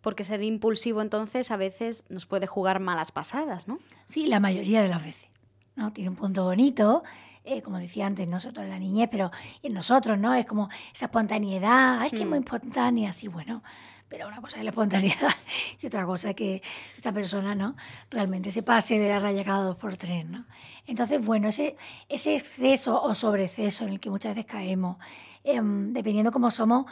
Porque 0.00 0.22
ser 0.22 0.42
impulsivo 0.42 1.02
entonces 1.02 1.50
a 1.50 1.56
veces 1.56 2.04
nos 2.08 2.26
puede 2.26 2.46
jugar 2.46 2.78
malas 2.78 3.10
pasadas, 3.10 3.66
¿no? 3.66 3.80
Sí, 4.06 4.26
la 4.26 4.38
mayoría 4.38 4.80
de 4.80 4.88
las 4.88 5.02
veces. 5.02 5.28
¿no? 5.74 5.92
Tiene 5.92 6.10
un 6.10 6.16
punto 6.16 6.44
bonito, 6.44 7.02
eh, 7.44 7.62
como 7.62 7.78
decía 7.78 8.06
antes, 8.06 8.28
nosotros 8.28 8.64
en 8.64 8.70
la 8.70 8.78
niñez, 8.78 9.08
pero 9.10 9.30
en 9.62 9.72
nosotros, 9.72 10.18
¿no? 10.18 10.34
Es 10.34 10.44
como 10.44 10.68
esa 10.92 11.06
espontaneidad, 11.06 12.04
es 12.04 12.10
que 12.10 12.20
es 12.20 12.26
muy 12.26 12.40
mm. 12.40 12.42
espontánea, 12.42 13.12
sí, 13.12 13.28
bueno, 13.28 13.62
pero 14.08 14.26
una 14.28 14.40
cosa 14.40 14.58
es 14.58 14.64
la 14.64 14.70
espontaneidad 14.70 15.34
y 15.80 15.86
otra 15.86 16.04
cosa 16.06 16.30
es 16.30 16.36
que 16.36 16.62
esta 16.96 17.12
persona, 17.12 17.54
¿no? 17.54 17.76
Realmente 18.10 18.52
se 18.52 18.62
pase 18.62 18.98
de 18.98 19.08
la 19.08 19.18
raya 19.18 19.44
cada 19.44 19.64
dos 19.64 19.76
por 19.76 19.96
tres, 19.96 20.26
¿no? 20.26 20.46
Entonces, 20.86 21.24
bueno, 21.24 21.48
ese, 21.48 21.76
exceso 22.08 23.00
o 23.02 23.14
sobreexceso 23.14 23.84
en 23.84 23.90
el 23.90 24.00
que 24.00 24.10
muchas 24.10 24.34
veces 24.34 24.50
caemos, 24.50 24.96
em, 25.44 25.92
dependiendo 25.92 26.32
cómo 26.32 26.50
somos, 26.50 26.86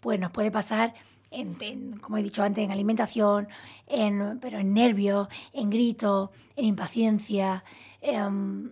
pues 0.00 0.18
nos 0.18 0.30
puede 0.30 0.50
pasar 0.50 0.94
en, 1.30 1.98
como 1.98 2.16
he 2.16 2.22
dicho 2.22 2.42
antes, 2.42 2.64
en 2.64 2.70
alimentación, 2.70 3.48
en, 3.86 4.38
pero 4.40 4.58
en 4.58 4.72
nervios, 4.72 5.28
en 5.52 5.68
gritos, 5.68 6.30
en 6.56 6.64
impaciencia, 6.64 7.64
em, 8.00 8.70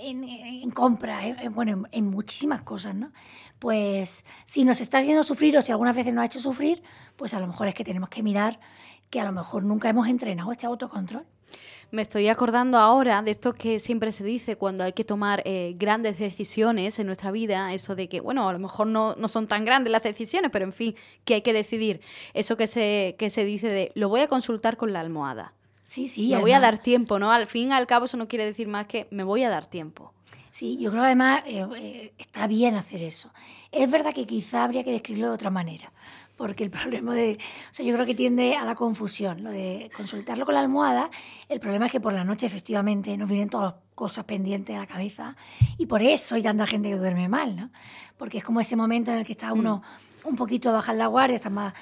en, 0.00 0.70
compra, 0.70 1.20
bueno, 1.50 1.84
en, 1.90 2.06
muchísimas 2.06 2.62
cosas, 2.62 2.94
¿no? 2.94 3.12
Pues 3.58 4.24
si 4.44 4.64
nos 4.64 4.80
está 4.80 4.98
haciendo 4.98 5.22
sufrir 5.24 5.56
o 5.56 5.62
si 5.62 5.72
algunas 5.72 5.96
veces 5.96 6.12
nos 6.12 6.22
ha 6.22 6.26
hecho 6.26 6.40
sufrir, 6.40 6.82
pues 7.16 7.34
a 7.34 7.40
lo 7.40 7.46
mejor 7.46 7.68
es 7.68 7.74
que 7.74 7.84
tenemos 7.84 8.08
que 8.08 8.22
mirar 8.22 8.60
que 9.10 9.20
a 9.20 9.24
lo 9.24 9.32
mejor 9.32 9.64
nunca 9.64 9.88
hemos 9.88 10.08
entrenado 10.08 10.52
este 10.52 10.66
autocontrol. 10.66 11.24
Me 11.92 12.02
estoy 12.02 12.28
acordando 12.28 12.78
ahora 12.78 13.22
de 13.22 13.30
esto 13.30 13.52
que 13.54 13.78
siempre 13.78 14.10
se 14.10 14.24
dice 14.24 14.56
cuando 14.56 14.82
hay 14.82 14.92
que 14.92 15.04
tomar 15.04 15.42
eh, 15.44 15.74
grandes 15.78 16.18
decisiones 16.18 16.98
en 16.98 17.06
nuestra 17.06 17.30
vida, 17.30 17.72
eso 17.72 17.94
de 17.94 18.08
que, 18.08 18.20
bueno, 18.20 18.48
a 18.48 18.52
lo 18.52 18.58
mejor 18.58 18.88
no, 18.88 19.14
no, 19.16 19.28
son 19.28 19.46
tan 19.46 19.64
grandes 19.64 19.92
las 19.92 20.02
decisiones, 20.02 20.50
pero 20.50 20.64
en 20.64 20.72
fin, 20.72 20.96
que 21.24 21.34
hay 21.34 21.42
que 21.42 21.52
decidir. 21.52 22.00
Eso 22.34 22.56
que 22.56 22.66
se, 22.66 23.14
que 23.18 23.30
se 23.30 23.44
dice 23.44 23.68
de, 23.68 23.92
lo 23.94 24.08
voy 24.08 24.20
a 24.20 24.28
consultar 24.28 24.76
con 24.76 24.92
la 24.92 25.00
almohada. 25.00 25.54
Sí, 25.86 26.08
sí. 26.08 26.28
Me 26.28 26.40
voy 26.40 26.52
a 26.52 26.60
dar 26.60 26.78
tiempo, 26.78 27.18
¿no? 27.18 27.30
Al 27.30 27.46
fin 27.46 27.70
y 27.70 27.72
al 27.72 27.86
cabo 27.86 28.04
eso 28.04 28.16
no 28.16 28.28
quiere 28.28 28.44
decir 28.44 28.68
más 28.68 28.86
que 28.86 29.06
me 29.10 29.22
voy 29.22 29.44
a 29.44 29.48
dar 29.48 29.66
tiempo. 29.66 30.12
Sí, 30.50 30.76
yo 30.78 30.90
creo 30.90 31.04
además 31.04 31.42
eh, 31.46 31.66
eh, 31.76 32.12
está 32.18 32.46
bien 32.46 32.76
hacer 32.76 33.02
eso. 33.02 33.30
Es 33.70 33.90
verdad 33.90 34.12
que 34.14 34.26
quizá 34.26 34.64
habría 34.64 34.84
que 34.84 34.90
describirlo 34.92 35.28
de 35.28 35.34
otra 35.34 35.50
manera 35.50 35.92
porque 36.36 36.64
el 36.64 36.70
problema 36.82 37.14
de, 37.14 37.38
o 37.70 37.74
sea, 37.74 37.84
yo 37.84 37.94
creo 37.94 38.06
que 38.06 38.14
tiende 38.14 38.56
a 38.56 38.64
la 38.64 38.74
confusión, 38.74 39.42
lo 39.42 39.50
de 39.50 39.90
consultarlo 39.96 40.44
con 40.44 40.54
la 40.54 40.60
almohada, 40.60 41.10
el 41.48 41.60
problema 41.60 41.86
es 41.86 41.92
que 41.92 42.00
por 42.00 42.12
la 42.12 42.24
noche 42.24 42.46
efectivamente 42.46 43.16
nos 43.16 43.28
vienen 43.28 43.48
todas 43.48 43.72
las 43.72 43.82
cosas 43.94 44.24
pendientes 44.24 44.76
a 44.76 44.80
la 44.80 44.86
cabeza 44.86 45.36
y 45.78 45.86
por 45.86 46.02
eso 46.02 46.34
hay 46.34 46.42
tanta 46.42 46.66
gente 46.66 46.90
que 46.90 46.96
duerme 46.96 47.28
mal, 47.28 47.56
¿no? 47.56 47.70
Porque 48.18 48.38
es 48.38 48.44
como 48.44 48.60
ese 48.60 48.76
momento 48.76 49.10
en 49.10 49.18
el 49.18 49.26
que 49.26 49.32
está 49.32 49.52
uno 49.52 49.82
mm. 50.24 50.28
un 50.28 50.36
poquito 50.36 50.72
bajar 50.72 50.96
la 50.96 51.06
guardia, 51.06 51.36
está 51.36 51.50
más, 51.50 51.74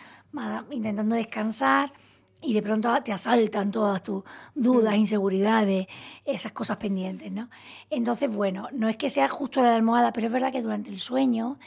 intentando 0.70 1.14
descansar 1.14 1.92
y 2.40 2.52
de 2.52 2.62
pronto 2.62 2.94
te 3.02 3.12
asaltan 3.12 3.70
todas 3.70 4.02
tus 4.02 4.22
dudas, 4.54 4.94
mm. 4.94 4.98
inseguridades, 4.98 5.86
esas 6.24 6.52
cosas 6.52 6.76
pendientes, 6.76 7.32
¿no? 7.32 7.48
Entonces, 7.90 8.30
bueno, 8.30 8.68
no 8.72 8.88
es 8.88 8.96
que 8.96 9.10
sea 9.10 9.28
justo 9.28 9.62
la 9.62 9.74
almohada, 9.74 10.12
pero 10.12 10.26
es 10.26 10.32
verdad 10.32 10.52
que 10.52 10.62
durante 10.62 10.90
el 10.90 11.00
sueño, 11.00 11.58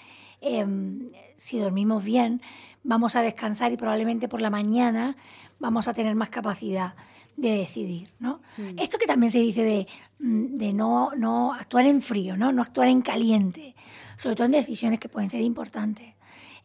em, 0.41 1.09
si 1.35 1.57
dormimos 1.59 2.03
bien, 2.03 2.41
vamos 2.83 3.15
a 3.15 3.21
descansar 3.21 3.71
y 3.71 3.77
probablemente 3.77 4.27
por 4.27 4.41
la 4.41 4.49
mañana 4.49 5.17
vamos 5.59 5.87
a 5.87 5.93
tener 5.93 6.15
más 6.15 6.29
capacidad 6.29 6.93
de 7.35 7.57
decidir, 7.57 8.09
¿no? 8.19 8.41
Mm. 8.57 8.79
Esto 8.79 8.97
que 8.97 9.05
también 9.05 9.31
se 9.31 9.39
dice 9.39 9.63
de, 9.63 9.87
mm, 10.19 10.57
de, 10.57 10.73
no, 10.73 11.11
no 11.15 11.53
actuar 11.53 11.85
en 11.85 12.01
frío, 12.01 12.37
¿no? 12.37 12.51
No 12.51 12.61
actuar 12.61 12.87
en 12.87 13.01
caliente, 13.01 13.75
sobre 14.17 14.35
todo 14.35 14.45
en 14.45 14.53
decisiones 14.53 14.99
que 14.99 15.09
pueden 15.09 15.29
ser 15.29 15.41
importantes 15.41 16.15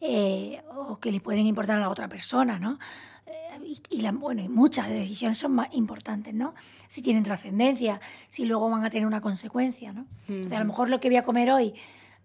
eh, 0.01 0.61
o 0.75 0.99
que 0.99 1.11
le 1.11 1.21
pueden 1.21 1.45
importar 1.45 1.77
a 1.77 1.81
la 1.81 1.89
otra 1.89 2.09
persona, 2.09 2.59
¿no? 2.59 2.79
Eh, 3.25 3.75
y, 3.89 4.01
la, 4.01 4.11
bueno, 4.11 4.41
y 4.41 4.49
muchas 4.49 4.89
decisiones 4.89 5.37
son 5.37 5.53
más 5.53 5.69
importantes, 5.73 6.33
¿no? 6.33 6.53
Si 6.89 7.01
tienen 7.01 7.23
trascendencia, 7.23 8.01
si 8.29 8.45
luego 8.45 8.69
van 8.69 8.83
a 8.83 8.89
tener 8.89 9.07
una 9.07 9.21
consecuencia, 9.21 9.93
¿no? 9.93 10.05
a 10.27 10.59
lo 10.59 10.65
mejor 10.65 10.89
lo 10.89 10.99
que 10.99 11.09
voy 11.09 11.17
a 11.17 11.23
comer 11.23 11.51
hoy 11.51 11.73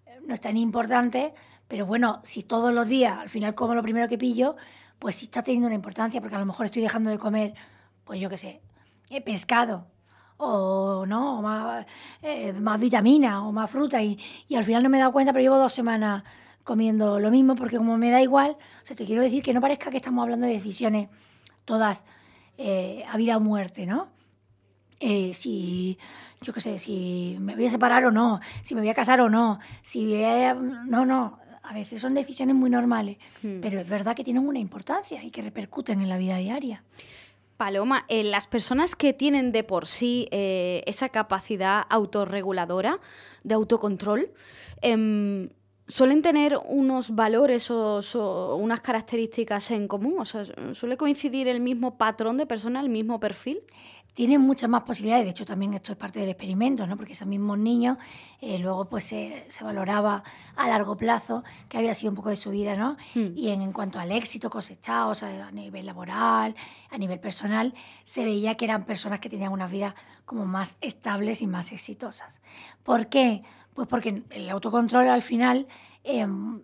eh, 0.06 0.20
no 0.26 0.34
es 0.34 0.40
tan 0.40 0.56
importante, 0.56 1.34
pero 1.68 1.86
bueno, 1.86 2.20
si 2.24 2.42
todos 2.42 2.72
los 2.72 2.88
días 2.88 3.18
al 3.18 3.28
final 3.28 3.54
como 3.54 3.74
lo 3.74 3.82
primero 3.82 4.08
que 4.08 4.18
pillo, 4.18 4.56
pues 4.98 5.16
sí 5.16 5.26
está 5.26 5.42
teniendo 5.42 5.66
una 5.66 5.76
importancia, 5.76 6.20
porque 6.20 6.36
a 6.36 6.40
lo 6.40 6.46
mejor 6.46 6.66
estoy 6.66 6.82
dejando 6.82 7.10
de 7.10 7.18
comer, 7.18 7.54
pues 8.04 8.20
yo 8.20 8.28
qué 8.28 8.36
sé, 8.36 8.60
eh, 9.10 9.20
pescado, 9.20 9.86
o 10.38 11.04
no, 11.06 11.42
más, 11.42 11.86
eh, 12.22 12.52
más 12.52 12.80
vitamina, 12.80 13.46
o 13.46 13.52
más 13.52 13.70
fruta, 13.70 14.02
y, 14.02 14.18
al 14.56 14.64
final 14.64 14.82
no 14.82 14.88
me 14.88 14.96
he 14.96 15.00
dado 15.00 15.12
cuenta, 15.12 15.32
pero 15.32 15.42
llevo 15.42 15.58
dos 15.58 15.72
semanas 15.72 16.24
comiendo 16.68 17.18
lo 17.18 17.30
mismo, 17.30 17.54
porque 17.54 17.78
como 17.78 17.96
me 17.96 18.10
da 18.10 18.20
igual, 18.20 18.58
o 18.82 18.86
sea, 18.86 18.94
te 18.94 19.06
quiero 19.06 19.22
decir 19.22 19.42
que 19.42 19.54
no 19.54 19.60
parezca 19.62 19.90
que 19.90 19.96
estamos 19.96 20.22
hablando 20.22 20.46
de 20.46 20.52
decisiones 20.52 21.08
todas 21.64 22.04
eh, 22.58 23.04
a 23.08 23.16
vida 23.16 23.38
o 23.38 23.40
muerte, 23.40 23.86
¿no? 23.86 24.08
si, 25.00 25.96
yo 26.42 26.52
qué 26.52 26.60
sé, 26.60 26.78
si 26.78 27.38
me 27.40 27.54
voy 27.54 27.66
a 27.66 27.70
separar 27.70 28.04
o 28.04 28.10
no, 28.10 28.40
si 28.62 28.74
me 28.74 28.82
voy 28.82 28.90
a 28.90 28.94
casar 28.94 29.22
o 29.22 29.30
no, 29.30 29.60
si 29.80 30.04
voy 30.04 30.24
a, 30.24 30.52
no, 30.52 31.06
no, 31.06 31.38
a 31.62 31.72
veces 31.72 32.02
son 32.02 32.12
decisiones 32.12 32.54
muy 32.54 32.68
normales, 32.68 33.16
hmm. 33.42 33.60
pero 33.62 33.80
es 33.80 33.88
verdad 33.88 34.14
que 34.14 34.24
tienen 34.24 34.46
una 34.46 34.58
importancia 34.58 35.22
y 35.24 35.30
que 35.30 35.40
repercuten 35.40 36.02
en 36.02 36.10
la 36.10 36.18
vida 36.18 36.36
diaria. 36.36 36.82
Paloma, 37.56 38.04
eh, 38.08 38.24
las 38.24 38.46
personas 38.46 38.94
que 38.94 39.14
tienen 39.14 39.52
de 39.52 39.64
por 39.64 39.86
sí 39.86 40.28
eh, 40.30 40.82
esa 40.86 41.08
capacidad 41.08 41.82
autorreguladora, 41.88 42.98
de 43.42 43.54
autocontrol, 43.54 44.30
em, 44.82 45.48
suelen 45.88 46.22
tener 46.22 46.58
unos 46.66 47.14
valores 47.14 47.70
o, 47.70 48.56
unas 48.56 48.80
características 48.80 49.70
en 49.70 49.88
común. 49.88 50.16
O 50.18 50.24
sea, 50.24 50.44
¿Suele 50.74 50.96
coincidir 50.96 51.48
el 51.48 51.60
mismo 51.60 51.96
patrón 51.96 52.36
de 52.36 52.46
persona, 52.46 52.80
el 52.80 52.88
mismo 52.88 53.18
perfil? 53.18 53.60
tienen 54.18 54.40
muchas 54.40 54.68
más 54.68 54.82
posibilidades. 54.82 55.26
De 55.26 55.30
hecho, 55.30 55.46
también 55.46 55.74
esto 55.74 55.92
es 55.92 55.98
parte 55.98 56.18
del 56.18 56.30
experimento, 56.30 56.84
¿no? 56.88 56.96
porque 56.96 57.12
esos 57.12 57.28
mismos 57.28 57.56
niños 57.56 57.98
eh, 58.40 58.58
luego 58.58 58.86
pues 58.86 59.04
se, 59.04 59.46
valoraba 59.60 60.24
a 60.56 60.66
largo 60.66 60.96
plazo 60.96 61.44
que 61.68 61.78
había 61.78 61.94
sido 61.94 62.10
un 62.10 62.16
poco 62.16 62.30
de 62.30 62.36
su 62.36 62.50
vida. 62.50 62.74
¿no? 62.74 62.96
Hmm. 63.14 63.28
Y 63.36 63.50
en, 63.50 63.72
cuanto 63.72 64.00
al 64.00 64.10
éxito 64.10 64.50
cosechado, 64.50 65.10
o 65.10 65.14
sea, 65.14 65.46
a 65.46 65.52
nivel 65.52 65.86
laboral, 65.86 66.56
a 66.90 66.98
nivel 66.98 67.20
personal, 67.20 67.74
se 68.04 68.24
veía 68.24 68.56
que 68.56 68.64
eran 68.64 68.86
personas 68.86 69.20
que 69.20 69.30
tenían 69.30 69.52
unas 69.52 69.70
vidas 69.70 69.94
como 70.24 70.46
más 70.46 70.78
estables 70.80 71.40
y 71.40 71.46
más 71.46 71.70
exitosas. 71.70 72.40
¿Por 72.82 73.06
qué? 73.06 73.44
Pues 73.74 73.88
porque 73.88 74.22
el 74.30 74.50
autocontrol 74.50 75.08
al 75.08 75.22
final 75.22 75.66
em, 76.04 76.60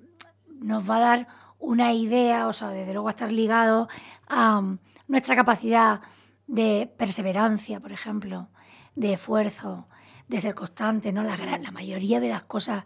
nos 0.61 0.89
va 0.89 0.97
a 0.97 1.01
dar 1.01 1.29
una 1.59 1.93
idea, 1.93 2.47
o 2.47 2.53
sea, 2.53 2.69
desde 2.69 2.93
luego 2.93 3.09
a 3.09 3.13
estar 3.13 3.33
ligado 3.33 3.89
a 4.27 4.59
um, 4.59 4.79
nuestra 5.09 5.37
capacidad 5.37 6.01
de 6.47 6.93
perseverancia, 6.97 7.81
por 7.81 7.93
ejemplo, 7.93 8.49
de 8.95 9.15
esfuerzo, 9.15 9.89
de 10.29 10.41
ser 10.41 10.55
constante, 10.55 11.13
¿no? 11.13 11.23
La, 11.23 11.37
la 11.37 11.71
mayoría 11.71 12.21
de 12.21 12.29
las 12.29 12.45
cosas 12.45 12.85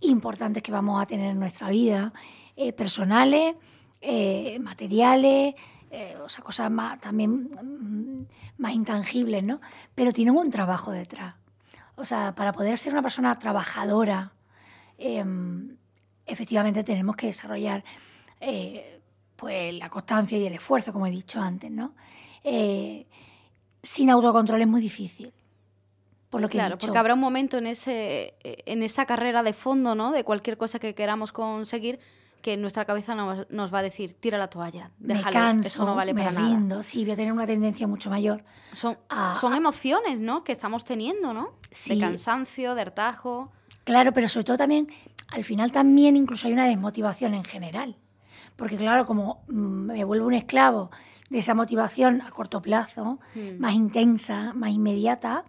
importantes 0.00 0.62
que 0.62 0.72
vamos 0.72 1.02
a 1.02 1.06
tener 1.06 1.30
en 1.30 1.38
nuestra 1.38 1.68
vida, 1.70 2.12
eh, 2.56 2.72
personales, 2.72 3.56
eh, 4.00 4.58
materiales, 4.60 5.54
eh, 5.90 6.16
o 6.22 6.28
sea, 6.28 6.44
cosas 6.44 6.70
más, 6.70 7.00
también 7.00 7.50
mm, 7.50 8.26
más 8.58 8.72
intangibles, 8.72 9.42
¿no? 9.42 9.60
Pero 9.94 10.12
tienen 10.12 10.36
un 10.36 10.50
trabajo 10.50 10.90
detrás. 10.90 11.34
O 12.00 12.04
sea, 12.04 12.34
para 12.34 12.52
poder 12.52 12.78
ser 12.78 12.94
una 12.94 13.02
persona 13.02 13.38
trabajadora, 13.38 14.32
em, 14.96 15.76
efectivamente 16.24 16.82
tenemos 16.82 17.14
que 17.14 17.26
desarrollar 17.26 17.84
pues 19.36 19.74
la 19.74 19.90
constancia 19.90 20.38
y 20.38 20.46
el 20.46 20.54
esfuerzo, 20.54 20.92
como 20.92 21.06
he 21.06 21.10
dicho 21.10 21.40
antes, 21.40 21.70
¿no? 21.70 21.94
Eh, 22.42 23.06
sin 23.82 24.10
autocontrol 24.10 24.62
es 24.62 24.68
muy 24.68 24.80
difícil. 24.80 25.32
Por 26.30 26.40
lo 26.40 26.48
que 26.48 26.58
claro, 26.58 26.78
porque 26.78 26.96
habrá 26.96 27.14
un 27.14 27.20
momento 27.20 27.58
en, 27.58 27.66
ese, 27.66 28.34
eh, 28.44 28.62
en 28.64 28.82
esa 28.82 29.04
carrera 29.04 29.42
de 29.42 29.52
fondo, 29.52 29.94
¿no? 29.94 30.12
De 30.12 30.24
cualquier 30.24 30.56
cosa 30.56 30.78
que 30.78 30.94
queramos 30.94 31.32
conseguir, 31.32 31.98
que 32.40 32.56
nuestra 32.56 32.84
cabeza 32.84 33.14
nos, 33.14 33.74
va 33.74 33.78
a 33.78 33.82
decir, 33.82 34.14
tira 34.14 34.38
la 34.38 34.48
toalla, 34.48 34.90
déjalo, 34.98 35.26
me 35.26 35.32
canso, 35.32 35.68
eso 35.68 35.84
no 35.84 35.94
vale 35.94 36.14
me 36.14 36.24
para 36.24 36.40
rindo, 36.40 36.68
nada. 36.76 36.82
sí, 36.82 37.04
voy 37.04 37.12
a 37.12 37.16
tener 37.16 37.32
una 37.32 37.46
tendencia 37.46 37.86
mucho 37.86 38.10
mayor. 38.10 38.44
Son, 38.72 38.98
son 39.40 39.54
emociones, 39.54 40.20
¿no? 40.20 40.44
Que 40.44 40.52
estamos 40.52 40.84
teniendo, 40.84 41.32
¿no? 41.32 41.54
De 41.86 41.98
cansancio, 41.98 42.74
de 42.74 42.82
hartajo. 42.82 43.52
Claro, 43.84 44.12
pero 44.12 44.28
sobre 44.28 44.44
todo 44.44 44.56
también, 44.58 44.88
al 45.28 45.44
final 45.44 45.72
también 45.72 46.16
incluso 46.16 46.46
hay 46.46 46.52
una 46.52 46.66
desmotivación 46.66 47.34
en 47.34 47.44
general. 47.44 47.96
Porque 48.56 48.76
claro, 48.76 49.06
como 49.06 49.42
mm, 49.48 49.52
me 49.52 50.04
vuelvo 50.04 50.26
un 50.26 50.34
esclavo 50.34 50.90
de 51.30 51.38
esa 51.38 51.54
motivación 51.54 52.20
a 52.22 52.30
corto 52.30 52.60
plazo, 52.60 53.20
hmm. 53.34 53.58
más 53.58 53.72
intensa, 53.74 54.52
más 54.52 54.70
inmediata, 54.70 55.44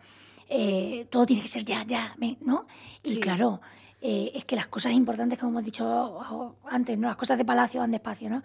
eh, 0.48 1.08
todo 1.10 1.26
tiene 1.26 1.42
que 1.42 1.48
ser 1.48 1.64
ya, 1.64 1.84
ya, 1.86 2.16
¿no? 2.42 2.68
Y 3.04 3.20
claro, 3.20 3.62
eh, 4.02 4.32
es 4.34 4.46
que 4.46 4.56
las 4.56 4.68
cosas 4.68 4.94
importantes, 4.94 5.38
como 5.38 5.52
hemos 5.52 5.66
dicho 5.66 6.58
antes, 6.70 6.98
¿no? 6.98 7.08
las 7.08 7.18
cosas 7.18 7.38
de 7.38 7.46
palacio 7.46 7.82
van 7.82 7.92
despacio, 7.92 8.30
¿no? 8.30 8.42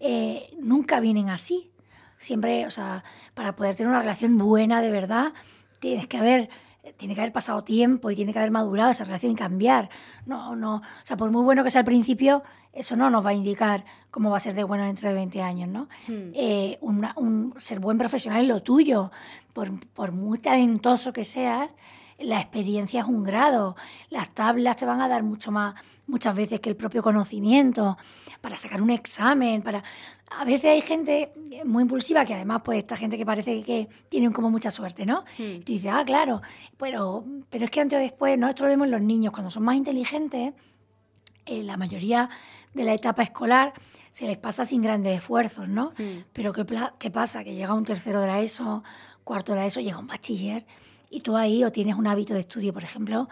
Eh, 0.00 0.50
nunca 0.60 1.00
vienen 1.00 1.28
así. 1.28 1.70
Siempre, 2.18 2.66
o 2.66 2.70
sea, 2.70 3.04
para 3.34 3.54
poder 3.54 3.76
tener 3.76 3.90
una 3.90 4.00
relación 4.00 4.36
buena 4.36 4.80
de 4.80 4.90
verdad, 4.90 5.32
tienes 5.80 6.06
que 6.06 6.16
haber 6.16 6.48
tiene 6.96 7.14
que 7.14 7.20
haber 7.20 7.32
pasado 7.32 7.64
tiempo 7.64 8.10
y 8.10 8.16
tiene 8.16 8.32
que 8.32 8.38
haber 8.38 8.52
madurado 8.52 8.92
esa 8.92 9.04
relación 9.04 9.32
y 9.32 9.34
cambiar. 9.34 9.90
No, 10.24 10.54
no, 10.54 10.76
o 10.76 10.82
sea, 11.02 11.16
por 11.16 11.30
muy 11.30 11.42
bueno 11.42 11.64
que 11.64 11.70
sea 11.70 11.80
al 11.80 11.84
principio, 11.84 12.42
eso 12.72 12.96
no 12.96 13.10
nos 13.10 13.24
va 13.24 13.30
a 13.30 13.34
indicar 13.34 13.84
cómo 14.10 14.30
va 14.30 14.36
a 14.36 14.40
ser 14.40 14.54
de 14.54 14.64
bueno 14.64 14.84
dentro 14.84 15.08
de 15.08 15.14
20 15.14 15.42
años, 15.42 15.68
¿no? 15.68 15.88
Hmm. 16.06 16.30
Eh, 16.34 16.78
un 16.80 17.54
ser 17.56 17.80
buen 17.80 17.98
profesional 17.98 18.42
es 18.42 18.48
lo 18.48 18.62
tuyo, 18.62 19.10
por, 19.52 19.70
por, 19.90 20.12
muy 20.12 20.38
talentoso 20.38 21.12
que 21.12 21.24
seas, 21.24 21.70
la 22.18 22.40
experiencia 22.40 23.00
es 23.00 23.06
un 23.06 23.24
grado. 23.24 23.76
Las 24.10 24.30
tablas 24.34 24.76
te 24.76 24.86
van 24.86 25.00
a 25.00 25.08
dar 25.08 25.22
mucho 25.22 25.50
más, 25.50 25.74
muchas 26.06 26.34
veces, 26.34 26.60
que 26.60 26.70
el 26.70 26.76
propio 26.76 27.02
conocimiento, 27.02 27.96
para 28.40 28.56
sacar 28.56 28.82
un 28.82 28.90
examen, 28.90 29.62
para... 29.62 29.82
A 30.28 30.44
veces 30.44 30.70
hay 30.72 30.80
gente 30.80 31.32
muy 31.64 31.82
impulsiva, 31.82 32.24
que 32.24 32.34
además, 32.34 32.62
pues, 32.64 32.78
esta 32.78 32.96
gente 32.96 33.16
que 33.16 33.24
parece 33.24 33.62
que 33.62 33.88
tienen 34.08 34.32
como 34.32 34.50
mucha 34.50 34.72
suerte, 34.72 35.06
¿no? 35.06 35.24
Hmm. 35.38 35.42
Y 35.42 35.60
tú 35.60 35.72
dices, 35.72 35.92
ah, 35.94 36.04
claro, 36.04 36.42
pero, 36.76 37.24
pero 37.48 37.64
es 37.66 37.70
que 37.70 37.80
antes 37.80 37.96
o 37.96 38.02
después, 38.02 38.36
¿no? 38.36 38.48
Esto 38.48 38.64
lo 38.64 38.70
vemos 38.70 38.86
en 38.86 38.90
los 38.90 39.02
niños, 39.02 39.32
cuando 39.32 39.52
son 39.52 39.62
más 39.62 39.76
inteligentes, 39.76 40.52
eh, 41.44 41.62
la 41.62 41.76
mayoría 41.76 42.28
de 42.74 42.84
la 42.84 42.94
etapa 42.94 43.22
escolar 43.22 43.72
se 44.10 44.26
les 44.26 44.36
pasa 44.36 44.64
sin 44.64 44.82
grandes 44.82 45.16
esfuerzos, 45.16 45.68
¿no? 45.68 45.92
Mm. 45.96 46.24
Pero 46.32 46.52
¿qué, 46.52 46.66
¿qué 46.98 47.10
pasa? 47.10 47.44
Que 47.44 47.54
llega 47.54 47.74
un 47.74 47.84
tercero 47.84 48.20
de 48.20 48.26
la 48.26 48.40
ESO, 48.40 48.82
cuarto 49.22 49.52
de 49.52 49.60
la 49.60 49.66
ESO, 49.66 49.80
llega 49.80 49.98
un 49.98 50.08
bachiller 50.08 50.66
y 51.10 51.20
tú 51.20 51.36
ahí 51.36 51.64
o 51.64 51.72
tienes 51.72 51.96
un 51.96 52.06
hábito 52.06 52.34
de 52.34 52.40
estudio, 52.40 52.72
por 52.72 52.84
ejemplo, 52.84 53.28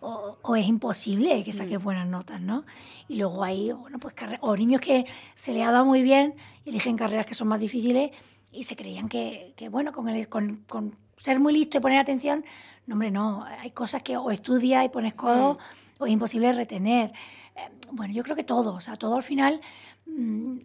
o, 0.00 0.36
o 0.42 0.56
es 0.56 0.66
imposible 0.66 1.42
que 1.44 1.52
saques 1.52 1.82
buenas 1.82 2.06
notas, 2.06 2.40
¿no? 2.40 2.64
Y 3.08 3.16
luego 3.16 3.42
hay, 3.42 3.72
bueno, 3.72 3.98
pues 3.98 4.14
o 4.40 4.56
niños 4.56 4.80
que 4.80 5.06
se 5.34 5.52
les 5.52 5.66
ha 5.66 5.70
dado 5.70 5.84
muy 5.84 6.02
bien 6.02 6.34
y 6.64 6.70
eligen 6.70 6.96
carreras 6.96 7.26
que 7.26 7.34
son 7.34 7.48
más 7.48 7.60
difíciles 7.60 8.10
y 8.52 8.64
se 8.64 8.76
creían 8.76 9.08
que, 9.08 9.52
que, 9.56 9.68
bueno, 9.68 9.92
con, 9.92 10.08
el, 10.08 10.28
con, 10.28 10.64
con 10.68 10.94
ser 11.18 11.40
muy 11.40 11.52
listo 11.52 11.78
y 11.78 11.80
poner 11.80 11.98
atención, 11.98 12.44
no, 12.86 12.94
hombre, 12.94 13.10
no, 13.10 13.44
hay 13.44 13.70
cosas 13.70 14.02
que 14.02 14.16
o 14.16 14.30
estudias 14.30 14.84
y 14.84 14.88
pones 14.88 15.14
codo 15.14 15.58
o 15.98 16.06
es 16.06 16.12
imposible 16.12 16.52
retener. 16.52 17.12
Eh, 17.56 17.68
bueno, 17.90 18.14
yo 18.14 18.22
creo 18.22 18.36
que 18.36 18.44
todo, 18.44 18.74
o 18.74 18.80
sea, 18.80 18.96
todo 18.96 19.16
al 19.16 19.22
final, 19.22 19.60
mm, 20.06 20.56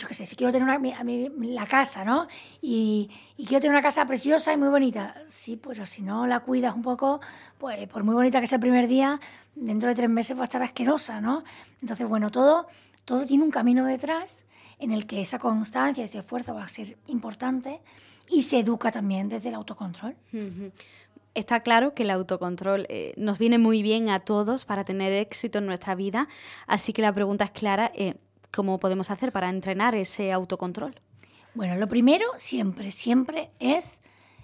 yo 0.00 0.08
qué 0.08 0.14
sé, 0.14 0.24
si 0.24 0.34
quiero 0.34 0.52
tener 0.52 0.66
una, 0.66 0.80
la 1.52 1.66
casa, 1.66 2.04
¿no? 2.04 2.26
Y, 2.62 3.10
quiero 3.36 3.60
tener 3.60 3.70
una 3.72 3.82
casa 3.82 4.06
preciosa 4.06 4.52
y 4.52 4.56
muy 4.56 4.68
bonita. 4.68 5.14
Sí, 5.28 5.56
pero 5.56 5.84
si 5.84 6.02
no 6.02 6.26
la 6.26 6.40
cuidas 6.40 6.74
un 6.74 6.82
poco, 6.82 7.20
pues 7.58 7.86
por 7.88 8.02
muy 8.02 8.14
bonita 8.14 8.40
que 8.40 8.46
sea 8.46 8.56
el 8.56 8.62
primer 8.62 8.88
día, 8.88 9.20
dentro 9.54 9.90
de 9.90 9.94
tres 9.94 10.08
meses 10.08 10.36
va 10.36 10.42
a 10.42 10.44
estar 10.44 10.62
asquerosa, 10.62 11.20
¿no? 11.20 11.44
Entonces, 11.82 12.08
bueno, 12.08 12.30
todo, 12.30 12.66
todo 13.04 13.26
tiene 13.26 13.44
un 13.44 13.50
camino 13.50 13.84
detrás 13.84 14.46
en 14.78 14.92
el 14.92 15.06
que 15.06 15.20
esa 15.20 15.38
constancia, 15.38 16.02
ese 16.02 16.20
esfuerzo 16.20 16.54
va 16.54 16.64
a 16.64 16.68
ser 16.68 16.96
importante 17.06 17.80
y 18.28 18.42
se 18.42 18.60
educa 18.60 18.90
también 18.90 19.28
desde 19.28 19.50
el 19.50 19.54
autocontrol. 19.56 20.16
Está 21.34 21.60
claro 21.60 21.94
que 21.94 22.04
el 22.04 22.10
autocontrol 22.10 22.86
eh, 22.88 23.12
nos 23.16 23.38
viene 23.38 23.58
muy 23.58 23.82
bien 23.82 24.08
a 24.08 24.20
todos 24.20 24.64
para 24.64 24.84
tener 24.84 25.12
éxito 25.12 25.58
en 25.58 25.66
nuestra 25.66 25.94
vida, 25.94 26.26
así 26.66 26.94
que 26.94 27.02
la 27.02 27.12
pregunta 27.12 27.44
es 27.44 27.50
clara, 27.50 27.92
eh, 27.94 28.14
¿cómo 28.52 28.78
podemos 28.78 29.10
hacer 29.10 29.32
para 29.32 29.48
entrenar 29.48 29.94
ese 29.94 30.32
autocontrol? 30.32 31.00
Bueno, 31.54 31.76
lo 31.76 31.88
primero 31.88 32.26
siempre, 32.36 32.92
siempre 32.92 33.50
es 33.58 34.00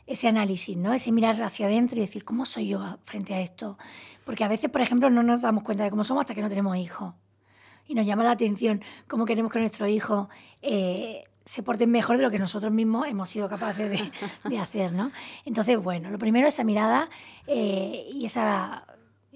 ese 0.06 0.28
análisis, 0.28 0.76
¿no? 0.76 0.92
Ese 0.92 1.12
mirar 1.12 1.40
hacia 1.42 1.66
adentro 1.66 1.98
y 1.98 2.00
decir, 2.00 2.24
¿cómo 2.24 2.46
soy 2.46 2.68
yo 2.68 2.98
frente 3.04 3.34
a 3.34 3.40
esto? 3.40 3.78
Porque 4.24 4.44
a 4.44 4.48
veces, 4.48 4.70
por 4.70 4.80
ejemplo, 4.80 5.10
no 5.10 5.22
nos 5.22 5.42
damos 5.42 5.64
cuenta 5.64 5.84
de 5.84 5.90
cómo 5.90 6.04
somos 6.04 6.22
hasta 6.22 6.34
que 6.34 6.42
no 6.42 6.48
tenemos 6.48 6.76
hijos. 6.76 7.14
Y 7.86 7.94
nos 7.94 8.06
llama 8.06 8.24
la 8.24 8.32
atención 8.32 8.82
cómo 9.06 9.24
queremos 9.24 9.52
que 9.52 9.60
nuestros 9.60 9.88
hijos 9.88 10.28
eh, 10.62 11.24
se 11.44 11.62
porten 11.62 11.90
mejor 11.90 12.16
de 12.16 12.24
lo 12.24 12.30
que 12.30 12.38
nosotros 12.38 12.72
mismos 12.72 13.06
hemos 13.06 13.28
sido 13.28 13.48
capaces 13.48 13.88
de, 13.88 14.10
de 14.48 14.58
hacer, 14.60 14.92
¿no? 14.92 15.12
Entonces, 15.44 15.78
bueno, 15.78 16.10
lo 16.10 16.18
primero 16.18 16.48
es 16.48 16.54
esa 16.54 16.64
mirada 16.64 17.08
eh, 17.46 18.08
y 18.12 18.26
esa, 18.26 18.84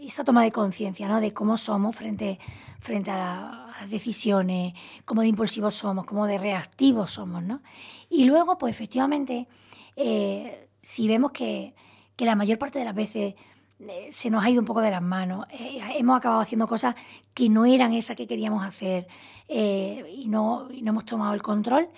esa 0.00 0.24
toma 0.24 0.42
de 0.42 0.52
conciencia, 0.52 1.08
¿no? 1.08 1.20
De 1.20 1.32
cómo 1.32 1.56
somos 1.58 1.94
frente, 1.96 2.38
frente 2.80 3.10
a, 3.10 3.16
la- 3.18 3.64
a 3.74 3.80
las 3.82 3.90
decisiones, 3.90 4.74
cómo 5.04 5.22
de 5.22 5.28
impulsivos 5.28 5.74
somos, 5.74 6.04
cómo 6.06 6.26
de 6.26 6.38
reactivos 6.38 7.12
somos, 7.12 7.42
¿no? 7.42 7.60
Y 8.08 8.24
luego, 8.24 8.58
pues 8.58 8.72
efectivamente, 8.74 9.46
eh, 9.96 10.68
si 10.82 11.06
vemos 11.08 11.32
que, 11.32 11.74
que 12.16 12.24
la 12.24 12.34
mayor 12.36 12.58
parte 12.58 12.78
de 12.78 12.84
las 12.84 12.94
veces 12.94 13.34
eh, 13.80 14.08
se 14.10 14.30
nos 14.30 14.44
ha 14.44 14.50
ido 14.50 14.60
un 14.60 14.66
poco 14.66 14.80
de 14.80 14.90
las 14.90 15.02
manos, 15.02 15.46
eh, 15.50 15.80
hemos 15.96 16.16
acabado 16.16 16.40
haciendo 16.40 16.66
cosas 16.68 16.94
que 17.34 17.48
no 17.48 17.64
eran 17.64 17.92
esas 17.92 18.16
que 18.16 18.26
queríamos 18.26 18.64
hacer 18.64 19.06
y, 19.48 20.26
no, 20.28 20.68
no 20.68 20.90
hemos 20.90 21.04
tomado 21.04 21.34
el 21.34 21.42
control, 21.42 21.88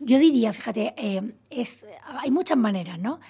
yo 0.00 0.18
diría, 0.18 0.52
fíjate, 0.52 0.92
hay 0.98 2.30
muchas 2.32 2.58
maneras, 2.58 2.98
¿no? 2.98 3.20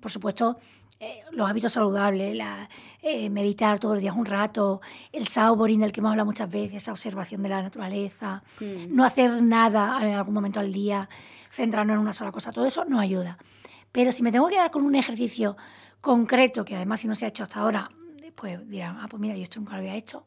Por 0.00 0.10
supuesto, 0.10 0.58
eh, 1.00 1.22
los 1.30 1.48
hábitos 1.48 1.72
saludables, 1.72 2.34
la, 2.36 2.68
eh, 3.02 3.30
meditar 3.30 3.78
todos 3.78 3.94
los 3.96 4.02
días 4.02 4.16
un 4.16 4.26
rato, 4.26 4.80
el 5.12 5.28
sauboring 5.28 5.80
del 5.80 5.92
que 5.92 6.00
hemos 6.00 6.10
hablado 6.10 6.26
muchas 6.26 6.50
veces, 6.50 6.78
esa 6.78 6.92
observación 6.92 7.42
de 7.42 7.48
la 7.50 7.62
naturaleza, 7.62 8.42
Mm. 8.60 8.94
no 8.96 9.04
hacer 9.04 9.42
nada 9.42 9.98
en 10.06 10.14
algún 10.14 10.34
momento 10.34 10.58
al 10.60 10.72
día, 10.72 11.08
centrarnos 11.52 11.94
en 11.94 12.00
una 12.00 12.12
sola 12.12 12.32
cosa, 12.32 12.50
todo 12.52 12.66
eso 12.66 12.84
nos 12.84 13.00
ayuda. 13.00 13.38
Pero 13.92 14.12
si 14.12 14.22
me 14.22 14.32
tengo 14.32 14.48
que 14.48 14.56
dar 14.56 14.70
con 14.70 14.84
un 14.84 14.94
ejercicio 14.96 15.56
concreto, 16.00 16.64
que 16.64 16.76
además 16.76 17.00
si 17.00 17.06
no 17.08 17.14
se 17.14 17.24
ha 17.24 17.28
hecho 17.28 17.44
hasta 17.44 17.60
ahora, 17.60 17.90
pues 18.34 18.68
dirán, 18.68 18.98
ah, 19.00 19.06
pues 19.08 19.20
mira, 19.20 19.36
yo 19.36 19.42
esto 19.42 19.58
nunca 19.60 19.72
lo 19.74 19.78
había 19.78 19.94
hecho, 19.96 20.24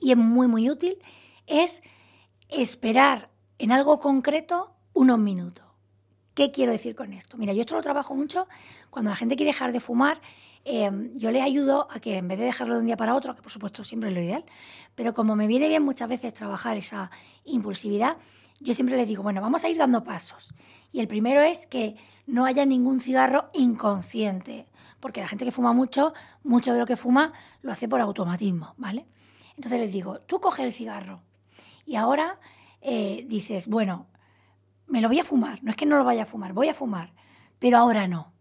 y 0.00 0.10
es 0.10 0.16
muy, 0.16 0.46
muy 0.48 0.68
útil, 0.70 0.98
es 1.46 1.82
esperar 2.48 3.30
en 3.58 3.72
algo 3.72 4.00
concreto 4.00 4.72
unos 4.92 5.18
minutos. 5.18 5.63
¿Qué 6.34 6.50
quiero 6.50 6.72
decir 6.72 6.96
con 6.96 7.12
esto? 7.12 7.36
Mira, 7.36 7.52
yo 7.52 7.60
esto 7.60 7.76
lo 7.76 7.82
trabajo 7.82 8.14
mucho 8.14 8.48
cuando 8.90 9.10
la 9.10 9.16
gente 9.16 9.36
quiere 9.36 9.52
dejar 9.52 9.72
de 9.72 9.80
fumar. 9.80 10.20
eh, 10.64 10.90
yo 11.14 11.30
les 11.30 11.42
ayudo 11.42 11.86
a 11.90 12.00
que 12.00 12.16
en 12.16 12.26
vez 12.26 12.38
de 12.38 12.46
dejarlo 12.46 12.74
de 12.74 12.80
un 12.80 12.86
día 12.86 12.96
para 12.96 13.14
otro, 13.14 13.36
que 13.36 13.42
por 13.42 13.52
supuesto 13.52 13.84
siempre 13.84 14.08
es 14.08 14.14
lo 14.14 14.22
ideal, 14.22 14.44
pero 14.94 15.12
como 15.14 15.36
me 15.36 15.46
viene 15.46 15.68
bien 15.68 15.82
muchas 15.82 16.08
veces 16.08 16.32
trabajar 16.32 16.76
esa 16.76 17.10
impulsividad, 17.44 18.16
yo 18.60 18.72
siempre 18.74 18.96
les 18.96 19.06
digo, 19.06 19.22
bueno, 19.22 19.40
vamos 19.42 19.62
a 19.64 19.68
ir 19.68 19.76
dando 19.76 20.02
pasos. 20.02 20.54
Y 20.90 21.00
el 21.00 21.06
primero 21.08 21.42
es 21.42 21.66
que 21.66 21.96
no 22.26 22.46
haya 22.46 22.64
ningún 22.64 23.00
cigarro 23.00 23.50
inconsciente, 23.52 24.66
porque 25.00 25.20
la 25.20 25.28
gente 25.28 25.44
que 25.44 25.52
fuma 25.52 25.72
mucho, 25.72 26.14
mucho 26.42 26.72
de 26.72 26.78
lo 26.78 26.86
que 26.86 26.96
fuma 26.96 27.32
lo 27.62 27.70
hace 27.70 27.86
por 27.88 28.00
automatismo, 28.00 28.74
¿vale? 28.78 29.06
Entonces 29.56 29.78
les 29.78 29.92
digo, 29.92 30.20
tú 30.20 30.40
coges 30.40 30.64
el 30.64 30.72
cigarro 30.72 31.20
y 31.86 31.96
ahora 31.96 32.40
eh, 32.80 33.24
dices, 33.28 33.68
bueno, 33.68 34.06
me 34.86 35.00
lo 35.00 35.08
voy 35.08 35.20
a 35.20 35.24
fumar, 35.24 35.62
no 35.62 35.70
es 35.70 35.76
que 35.76 35.86
no 35.86 35.96
lo 35.96 36.04
vaya 36.04 36.22
a 36.24 36.26
fumar, 36.26 36.52
voy 36.52 36.68
a 36.68 36.74
fumar, 36.74 37.12
pero 37.58 37.78
ahora 37.78 38.06
no. 38.06 38.32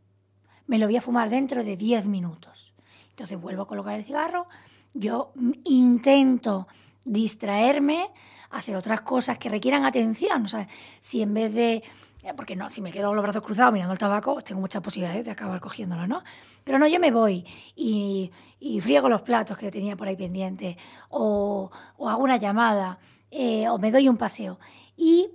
Me 0.68 0.78
lo 0.78 0.86
voy 0.88 0.98
a 0.98 1.02
fumar 1.02 1.30
dentro 1.30 1.64
de 1.64 1.76
10 1.78 2.06
minutos. 2.06 2.74
Entonces 3.10 3.40
vuelvo 3.40 3.64
a 3.64 3.68
colocar 3.68 3.96
el 3.96 4.06
cigarro, 4.06 4.48
yo 4.94 5.34
intento 5.66 6.68
distraerme, 7.06 8.08
hacer 8.50 8.76
otras 8.76 9.02
cosas 9.02 9.38
que 9.38 9.50
requieran 9.50 9.86
atención. 9.86 10.46
O 10.46 10.48
sea, 10.48 10.68
si 11.02 11.22
en 11.22 11.34
vez 11.34 11.54
de. 11.54 11.84
eh, 12.24 12.34
Porque 12.36 12.56
no, 12.56 12.70
si 12.70 12.82
me 12.82 12.92
quedo 12.92 13.08
con 13.08 13.16
los 13.16 13.24
brazos 13.24 13.44
cruzados 13.44 13.74
mirando 13.74 13.94
el 13.94 14.00
tabaco, 14.00 14.42
tengo 14.42 14.62
muchas 14.62 14.82
posibilidades 14.82 15.26
de 15.26 15.32
acabar 15.32 15.60
cogiéndolo, 15.60 16.08
¿no? 16.08 16.24
Pero 16.64 16.80
no, 16.80 16.88
yo 16.88 17.00
me 17.00 17.12
voy 17.12 17.46
y, 17.76 18.32
y 18.60 18.82
friego 18.82 19.10
los 19.10 19.22
platos 19.22 19.58
que 19.58 19.72
tenía 19.72 19.96
por 19.96 20.08
ahí 20.08 20.16
pendientes, 20.16 20.78
o, 21.10 21.72
o 21.98 22.10
hago 22.10 22.24
una 22.24 22.38
llamada, 22.38 23.00
eh, 23.32 23.68
o 23.70 23.78
me 23.80 23.92
doy 23.92 24.08
un 24.10 24.18
paseo. 24.18 24.60
Y 24.96 25.30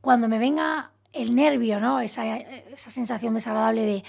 cuando 0.00 0.28
me 0.28 0.38
venga 0.38 0.90
el 1.12 1.34
nervio, 1.34 1.80
¿no? 1.80 2.00
Esa, 2.00 2.36
esa 2.36 2.90
sensación 2.90 3.34
desagradable 3.34 3.82
de, 3.84 4.04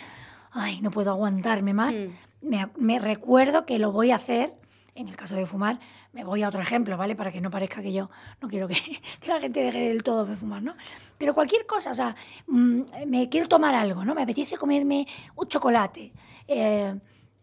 ay, 0.52 0.82
no 0.82 0.92
puedo 0.92 1.12
aguantarme 1.12 1.74
más, 1.74 1.96
Mm. 1.96 2.48
me, 2.50 2.68
me 2.78 3.00
recuerdo 3.00 3.66
que 3.66 3.80
lo 3.80 3.92
voy 3.92 4.12
a 4.12 4.16
hacer, 4.18 4.54
en 4.96 5.08
el 5.08 5.16
caso 5.16 5.36
de 5.36 5.46
fumar, 5.46 5.80
me 6.12 6.24
voy 6.24 6.42
a 6.44 6.48
otro 6.50 6.60
ejemplo, 6.62 6.98
¿vale? 6.98 7.16
Para 7.16 7.32
que 7.32 7.40
no 7.42 7.52
parezca 7.52 7.82
que 7.82 7.94
yo 7.94 8.10
no 8.42 8.48
quiero 8.48 8.68
que, 8.68 8.76
que 9.22 9.28
la 9.28 9.40
gente 9.40 9.62
deje 9.62 9.90
del 9.90 10.04
todo 10.04 10.26
de 10.26 10.36
fumar, 10.36 10.62
¿no? 10.62 10.76
Pero 11.18 11.34
cualquier 11.34 11.66
cosa, 11.66 11.92
o 11.92 11.96
sea, 11.96 12.16
mm, 12.48 12.82
me 13.08 13.30
quiero 13.30 13.48
tomar 13.48 13.76
algo, 13.76 14.04
¿no? 14.04 14.14
Me 14.16 14.24
apetece 14.24 14.58
comerme 14.58 15.08
un 15.36 15.48
chocolate, 15.48 16.12
eh, 16.48 16.96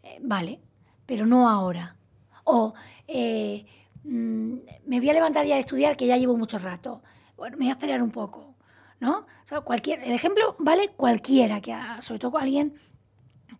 eh, 0.02 0.18
vale, 0.22 0.60
pero 1.06 1.26
no 1.26 1.48
ahora. 1.48 1.94
O 2.44 2.74
eh, 3.08 3.64
mm, 4.04 4.54
me 4.86 4.98
voy 5.00 5.10
a 5.10 5.14
levantar 5.14 5.46
ya 5.46 5.54
de 5.54 5.60
estudiar 5.60 5.96
que 5.96 6.06
ya 6.06 6.16
llevo 6.16 6.36
mucho 6.36 6.58
rato. 6.58 7.02
Bueno, 7.36 7.56
me 7.56 7.64
voy 7.64 7.70
a 7.70 7.72
esperar 7.72 8.02
un 8.02 8.10
poco, 8.10 8.54
¿no? 9.00 9.18
O 9.18 9.46
sea, 9.46 9.60
cualquier, 9.60 10.00
el 10.02 10.12
ejemplo 10.12 10.56
vale 10.58 10.88
cualquiera, 10.96 11.60
que 11.60 11.76
sobre 12.00 12.18
todo 12.18 12.38
alguien 12.38 12.74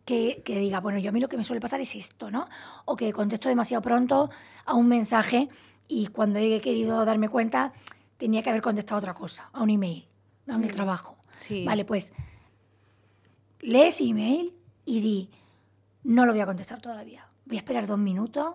que, 0.04 0.42
que 0.44 0.58
diga, 0.58 0.80
bueno, 0.80 0.98
yo 0.98 1.10
a 1.10 1.12
mí 1.12 1.20
lo 1.20 1.28
que 1.28 1.36
me 1.36 1.44
suele 1.44 1.60
pasar 1.60 1.80
es 1.80 1.94
esto, 1.94 2.30
¿no? 2.30 2.48
O 2.84 2.96
que 2.96 3.12
contesto 3.12 3.48
demasiado 3.48 3.82
pronto 3.82 4.30
a 4.64 4.74
un 4.74 4.88
mensaje 4.88 5.48
y 5.88 6.08
cuando 6.08 6.38
he 6.38 6.60
querido 6.60 7.04
darme 7.04 7.28
cuenta 7.28 7.72
tenía 8.16 8.42
que 8.42 8.50
haber 8.50 8.62
contestado 8.62 8.98
otra 8.98 9.14
cosa, 9.14 9.50
a 9.52 9.62
un 9.62 9.70
email, 9.70 10.08
¿no? 10.46 10.54
En 10.56 10.62
el 10.64 10.70
Mm. 10.70 10.74
trabajo. 10.74 11.16
Sí. 11.36 11.64
Vale, 11.66 11.84
pues 11.84 12.12
lee 13.60 13.82
ese 13.82 14.04
email 14.04 14.54
y 14.84 15.00
di, 15.00 15.30
no 16.04 16.24
lo 16.24 16.32
voy 16.32 16.40
a 16.40 16.46
contestar 16.46 16.80
todavía. 16.80 17.26
Voy 17.44 17.56
a 17.58 17.60
esperar 17.60 17.86
dos 17.86 17.98
minutos 17.98 18.54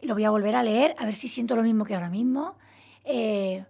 y 0.00 0.06
lo 0.06 0.14
voy 0.14 0.24
a 0.24 0.30
volver 0.30 0.54
a 0.54 0.62
leer 0.62 0.94
a 0.98 1.04
ver 1.06 1.16
si 1.16 1.28
siento 1.28 1.56
lo 1.56 1.62
mismo 1.62 1.84
que 1.84 1.94
ahora 1.94 2.10
mismo. 2.10 2.54
Eh, 3.04 3.64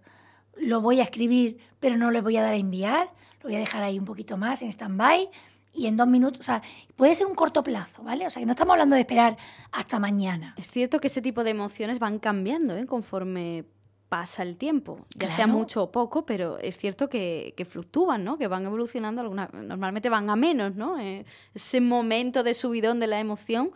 lo 0.57 0.81
voy 0.81 0.99
a 0.99 1.03
escribir, 1.03 1.57
pero 1.79 1.97
no 1.97 2.11
le 2.11 2.21
voy 2.21 2.37
a 2.37 2.41
dar 2.41 2.53
a 2.53 2.57
enviar. 2.57 3.09
Lo 3.41 3.49
voy 3.49 3.55
a 3.55 3.59
dejar 3.59 3.83
ahí 3.83 3.99
un 3.99 4.05
poquito 4.05 4.37
más 4.37 4.61
en 4.61 4.69
stand-by 4.69 5.29
y 5.73 5.87
en 5.87 5.97
dos 5.97 6.07
minutos, 6.07 6.39
o 6.39 6.43
sea, 6.43 6.61
puede 6.95 7.15
ser 7.15 7.25
un 7.25 7.33
corto 7.33 7.63
plazo, 7.63 8.03
¿vale? 8.03 8.27
O 8.27 8.29
sea, 8.29 8.39
que 8.39 8.45
no 8.45 8.51
estamos 8.51 8.73
hablando 8.73 8.95
de 8.95 9.01
esperar 9.01 9.37
hasta 9.71 9.99
mañana. 9.99 10.53
Es 10.55 10.69
cierto 10.69 10.99
que 10.99 11.07
ese 11.07 11.21
tipo 11.21 11.43
de 11.43 11.49
emociones 11.49 11.97
van 11.97 12.19
cambiando 12.19 12.77
¿eh? 12.77 12.85
conforme 12.85 13.65
pasa 14.07 14.43
el 14.43 14.57
tiempo, 14.57 15.07
ya 15.15 15.27
sea 15.27 15.47
mucho 15.47 15.81
o 15.81 15.91
poco, 15.91 16.23
pero 16.23 16.59
es 16.59 16.77
cierto 16.77 17.09
que, 17.09 17.55
fluctúan, 17.67 18.23
¿no? 18.23 18.37
Que 18.37 18.47
van 18.47 18.63
evolucionando, 18.63 19.21
alguna, 19.21 19.49
normalmente 19.51 20.07
van 20.07 20.29
a 20.29 20.35
menos, 20.35 20.75
¿no? 20.75 20.99
Eh, 20.99 21.25
ese 21.55 21.81
momento 21.81 22.43
de 22.43 22.53
subidón 22.53 22.99
de 22.99 23.07
la 23.07 23.19
emoción, 23.19 23.71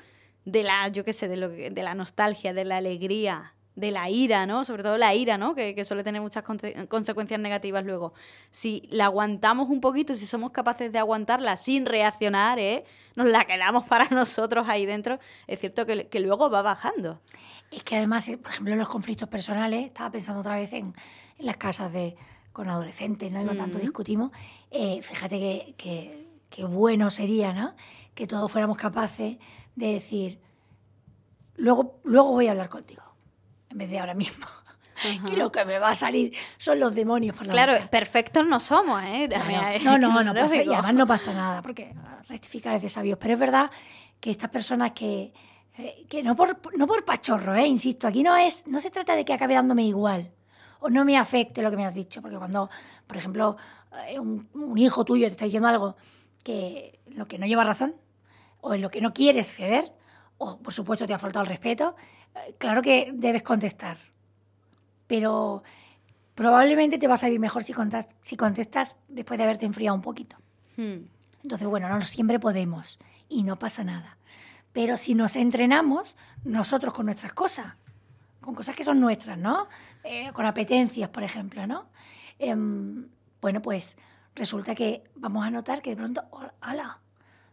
de 0.45 0.61
la, 0.61 0.89
yo 0.89 1.03
qué 1.03 1.13
sé, 1.13 1.27
de, 1.27 1.37
lo, 1.37 1.49
de 1.49 1.81
la 1.81 1.95
nostalgia, 1.95 2.53
de 2.53 2.65
la 2.65 2.77
alegría, 2.77 3.55
de 3.77 3.91
la 3.91 4.09
ira, 4.09 4.47
¿no? 4.47 4.65
Sobre 4.65 4.81
todo 4.81 4.97
la 4.97 5.13
ira, 5.13 5.37
¿no? 5.37 5.53
Que, 5.53 5.85
suele 5.85 6.03
tener 6.03 6.19
muchas 6.19 6.43
consecuencias 6.43 7.39
negativas 7.39 7.85
luego. 7.85 8.11
Si 8.49 8.87
la 8.89 9.05
aguantamos 9.05 9.69
un 9.69 9.81
poquito, 9.81 10.15
si 10.15 10.25
somos 10.25 10.49
capaces 10.49 10.91
de 10.91 10.97
aguantarla 10.97 11.55
sin 11.55 11.85
reaccionar, 11.85 12.57
¿eh? 12.57 12.85
Nos 13.15 13.27
la 13.27 13.45
quedamos 13.45 13.87
para 13.87 14.05
nosotros 14.09 14.67
ahí 14.67 14.87
dentro, 14.87 15.19
es 15.45 15.59
cierto 15.59 15.85
que, 15.85 16.19
luego 16.19 16.49
va 16.49 16.63
bajando. 16.63 17.21
Es 17.69 17.83
que 17.83 17.97
además, 17.97 18.27
eh, 18.29 18.39
por 18.39 18.51
ejemplo, 18.51 18.73
en 18.73 18.79
los 18.79 18.89
conflictos 18.89 19.29
personales, 19.29 19.85
estaba 19.85 20.09
pensando 20.09 20.41
otra 20.41 20.55
vez 20.55 20.73
en, 20.73 20.95
las 21.37 21.57
casas 21.57 21.93
de 21.93 22.15
con 22.51 22.67
adolescentes, 22.71 23.31
¿no? 23.31 23.43
Y 23.43 23.55
tanto 23.55 23.77
discutimos, 23.77 24.31
eh, 24.71 25.03
fíjate 25.03 25.75
que, 25.77 26.65
bueno 26.65 27.11
sería, 27.11 27.53
¿no? 27.53 27.75
Que 28.15 28.25
todos 28.25 28.51
fuéramos 28.51 28.77
capaces 28.77 29.37
de 29.75 29.93
decir, 29.93 30.39
luego, 31.57 31.99
luego 32.03 32.31
voy 32.31 32.47
a 32.47 32.51
hablar 32.51 32.69
contigo 32.69 33.06
en 33.77 33.79
vez 33.79 33.89
de 33.91 33.99
ahora 33.99 34.15
mismo. 34.15 34.47
Que 35.29 35.37
lo 35.37 35.51
que 35.51 35.63
me 35.63 35.77
va 35.77 35.89
a 35.89 35.95
salir 35.95 36.33
son 36.57 36.79
los 36.79 36.95
demonios 36.95 37.35
por 37.35 37.45
la 37.45 37.53
Claro, 37.53 37.87
perfectos 37.91 38.47
no 38.47 38.59
somos, 38.59 39.03
¿eh? 39.03 39.29
No, 39.83 39.99
no, 39.99 40.23
no, 40.23 40.33
pasa, 40.33 40.55
y 40.55 40.73
además 40.73 40.93
no 40.95 41.05
pasa 41.05 41.33
nada, 41.33 41.61
porque 41.61 41.93
rectificar 42.27 42.73
es 42.73 42.81
de 42.81 42.89
sabios. 42.89 43.19
Pero 43.19 43.35
es 43.35 43.39
verdad 43.39 43.69
que 44.19 44.31
estas 44.31 44.49
personas 44.49 44.93
que, 44.93 45.31
eh, 45.77 46.07
que 46.09 46.23
no, 46.23 46.35
por, 46.35 46.75
no 46.75 46.87
por 46.87 47.05
pachorro, 47.05 47.53
¿eh? 47.53 47.67
insisto, 47.67 48.07
aquí 48.07 48.23
no, 48.23 48.35
es, 48.35 48.65
no 48.65 48.81
se 48.81 48.89
trata 48.89 49.15
de 49.15 49.23
que 49.23 49.33
acabe 49.33 49.53
dándome 49.53 49.83
igual 49.83 50.31
o 50.79 50.89
no 50.89 51.05
me 51.05 51.15
afecte 51.15 51.61
lo 51.61 51.69
que 51.69 51.77
me 51.77 51.85
has 51.85 51.93
dicho, 51.93 52.19
porque 52.19 52.37
cuando, 52.37 52.67
por 53.05 53.17
ejemplo, 53.17 53.55
eh, 54.07 54.19
un, 54.19 54.49
un 54.55 54.77
hijo 54.79 55.05
tuyo 55.05 55.27
te 55.27 55.33
está 55.33 55.45
diciendo 55.45 55.67
algo 55.67 55.95
que 56.43 56.99
lo 57.05 57.27
que 57.27 57.37
no 57.37 57.45
lleva 57.45 57.63
razón 57.63 57.95
o 58.61 58.73
en 58.73 58.81
lo 58.81 58.89
que 58.89 58.99
no 58.99 59.13
quieres 59.13 59.47
ceder, 59.47 59.93
o 60.39 60.57
por 60.57 60.73
supuesto 60.73 61.05
te 61.05 61.13
ha 61.13 61.19
faltado 61.19 61.43
el 61.43 61.49
respeto, 61.49 61.95
claro 62.58 62.82
que 62.82 63.12
debes 63.13 63.43
contestar, 63.43 63.97
pero 65.08 65.63
probablemente 66.36 66.97
te 66.97 67.08
va 67.08 67.15
a 67.15 67.17
salir 67.17 67.39
mejor 67.39 67.63
si, 67.63 67.73
contestas, 67.73 68.95
después 69.08 69.38
de 69.38 69.43
haberte 69.43 69.65
enfriado 69.65 69.95
un 69.95 70.02
poquito. 70.02 70.38
Hmm. 70.76 71.08
Entonces, 71.43 71.67
bueno, 71.67 71.89
no 71.89 72.02
siempre 72.04 72.39
podemos 72.39 73.00
y 73.30 73.43
no 73.43 73.58
pasa 73.58 73.84
nada. 73.84 74.17
Pero 74.73 74.97
si 74.97 75.15
nos 75.15 75.36
entrenamos, 75.36 76.15
nosotros 76.43 76.93
con 76.93 77.06
nuestras 77.08 77.34
cosas, 77.34 77.73
con 78.41 78.54
cosas 78.54 78.76
que 78.76 78.84
son 78.84 79.00
nuestras, 79.00 79.38
¿no? 79.38 79.67
Eh, 80.04 80.32
con 80.34 80.45
apetencias, 80.45 81.10
por 81.10 81.23
ejemplo, 81.23 81.65
¿no? 81.65 81.88
Em, 82.38 83.08
bueno, 83.41 83.62
pues 83.62 83.97
resulta 84.36 84.76
que 84.76 85.04
vamos 85.15 85.45
a 85.45 85.50
notar 85.50 85.82
que 85.82 85.91
de 85.91 85.95
pronto, 85.95 86.23
¡hala! 86.62 87.00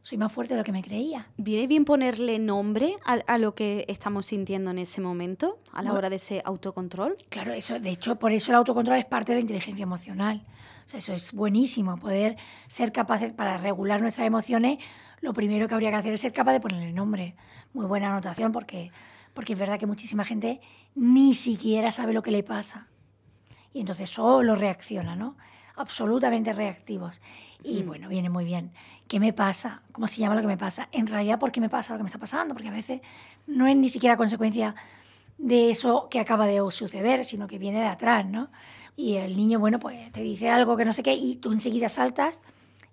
Soy 0.05 0.19
más 0.19 0.31
fuerte 0.31 0.53
de 0.53 0.59
lo 0.59 0.65
que 0.65 0.71
me 0.71 0.83
creía. 0.83 1.27
¿Viene 1.39 1.67
bien 1.67 1.87
ponerle 1.87 2.39
nombre 2.39 2.97
a, 3.05 3.39
lo 3.39 3.55
que 3.55 3.87
estamos 3.89 4.27
sintiendo 4.27 4.71
en 4.71 4.79
ese 4.79 5.01
momento, 5.01 5.59
a 5.73 5.83
la 5.83 5.95
hora 5.95 6.11
de 6.11 6.17
ese 6.17 6.43
autocontrol? 6.45 7.17
Claro, 7.31 7.53
eso, 7.55 7.81
de 7.81 7.89
hecho, 7.89 8.17
por 8.17 8.31
eso 8.31 8.53
el 8.53 8.57
autocontrol 8.57 8.99
es 8.99 9.07
parte 9.07 9.33
de 9.33 9.37
la 9.37 9.41
inteligencia 9.41 9.83
emocional. 9.83 10.45
O 10.85 10.89
sea, 10.91 10.99
eso 10.99 11.15
es 11.15 11.33
buenísimo, 11.33 11.97
poder 11.97 12.37
ser 12.69 12.93
capaces, 12.93 13.33
para 13.33 13.57
regular 13.57 14.03
nuestras 14.03 14.27
emociones, 14.27 14.79
lo 15.23 15.33
primero 15.33 15.67
que 15.69 15.75
habría 15.75 15.89
que 15.89 15.97
hacer 15.97 16.13
es 16.13 16.21
ser 16.21 16.35
capaz 16.35 16.53
de 16.53 16.61
ponerle 16.61 16.93
nombre. 16.93 17.35
Muy 17.73 17.87
buena 17.87 18.09
anotación, 18.09 18.53
porque, 18.53 18.93
porque 19.33 19.55
es 19.55 19.59
verdad 19.59 19.79
que 19.79 19.87
muchísima 19.87 20.23
gente 20.23 20.61
ni 20.95 21.33
siquiera 21.33 21.91
sabe 21.93 22.13
lo 22.13 22.23
que 22.23 22.31
le 22.31 22.43
pasa. 22.43 22.89
Y 23.73 23.81
entonces 23.81 24.11
solo 24.11 24.55
reacciona, 24.55 25.17
¿no? 25.17 25.39
Absolutamente 25.77 26.53
reactivos. 26.53 27.21
Y 27.63 27.83
mm. 27.83 27.87
bueno, 27.87 28.09
viene 28.09 28.31
muy 28.31 28.45
bien. 28.45 28.73
¿Qué 29.09 29.21
me 29.21 29.33
pasa? 29.33 29.83
¿Cómo 29.93 30.07
se 30.09 30.21
llama 30.21 30.35
lo 30.35 30.41
que 30.41 30.47
me 30.47 30.57
pasa? 30.57 30.89
En 30.93 31.07
realidad, 31.07 31.39
¿por 31.39 31.53
qué 31.53 31.61
me 31.61 31.69
pasa 31.69 31.93
lo 31.93 31.99
que 31.99 32.05
me 32.05 32.09
está 32.09 32.19
pasando? 32.19 32.55
Porque 32.55 32.69
a 32.69 32.73
veces 32.73 33.01
no 33.47 33.67
es 33.67 33.77
ni 33.77 33.89
siquiera 33.89 34.17
consecuencia 34.17 34.75
de 35.37 35.71
eso 35.71 36.09
que 36.11 36.21
acaba 36.21 36.47
de 36.47 36.61
suceder, 36.71 37.25
sino 37.25 37.47
que 37.47 37.59
viene 37.59 37.81
de 37.81 37.87
atrás, 37.87 38.25
¿no? 38.25 38.51
Y 38.97 39.17
el 39.17 39.37
niño, 39.37 39.59
bueno, 39.59 39.79
pues 39.79 40.13
te 40.13 40.23
dice 40.23 40.49
algo 40.49 40.77
que 40.77 40.85
no 40.85 40.93
sé 40.93 41.03
qué 41.03 41.15
y 41.15 41.37
tú 41.37 41.53
enseguida 41.53 41.89
saltas 41.89 42.41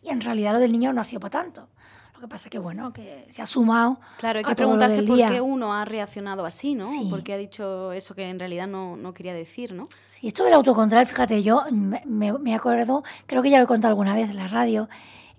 y 0.01 0.09
en 0.09 0.19
realidad 0.19 0.53
lo 0.53 0.59
del 0.59 0.71
niño 0.71 0.91
no 0.93 1.01
ha 1.01 1.05
sido 1.05 1.19
para 1.19 1.43
tanto. 1.43 1.67
Lo 2.21 2.27
que 2.27 2.33
pasa 2.33 2.49
es 2.49 2.51
que, 2.51 2.59
bueno, 2.59 2.93
que 2.93 3.25
se 3.31 3.41
ha 3.41 3.47
sumado. 3.47 3.99
Claro, 4.19 4.37
hay 4.37 4.45
que 4.45 4.53
preguntarse 4.53 5.01
por 5.01 5.17
qué 5.17 5.41
uno 5.41 5.73
ha 5.73 5.85
reaccionado 5.85 6.45
así, 6.45 6.75
¿no? 6.75 6.85
Sí. 6.85 7.07
Por 7.09 7.23
qué 7.23 7.33
ha 7.33 7.37
dicho 7.37 7.91
eso 7.93 8.13
que 8.13 8.29
en 8.29 8.37
realidad 8.37 8.67
no, 8.67 8.95
no, 8.95 9.11
quería 9.11 9.33
decir, 9.33 9.73
¿no? 9.73 9.87
Sí, 10.07 10.27
esto 10.27 10.43
del 10.43 10.53
autocontrol, 10.53 11.03
fíjate, 11.07 11.41
yo 11.41 11.63
me, 11.71 12.03
me 12.05 12.53
acuerdo, 12.53 13.03
creo 13.25 13.41
que 13.41 13.49
ya 13.49 13.57
lo 13.57 13.63
he 13.63 13.67
contado 13.67 13.89
alguna 13.89 14.13
vez 14.13 14.29
en 14.29 14.35
la 14.35 14.47
radio, 14.47 14.87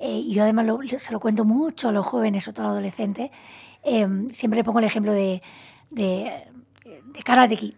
eh, 0.01 0.19
y 0.19 0.35
yo 0.35 0.43
además 0.43 0.67
se 0.99 1.13
lo 1.13 1.21
cuento 1.21 1.45
mucho 1.45 1.91
a 1.91 1.93
los 1.93 2.05
jóvenes, 2.05 2.49
o 2.49 2.51
a 2.51 2.55
los 2.55 2.73
adolescentes, 2.73 3.31
eh, 3.85 4.09
siempre 4.33 4.65
pongo 4.65 4.81
el 4.81 4.87
ejemplo 4.87 5.13
de, 5.13 5.41
de, 5.91 6.49
de 6.85 7.23
Karate 7.23 7.57
Kid, 7.57 7.75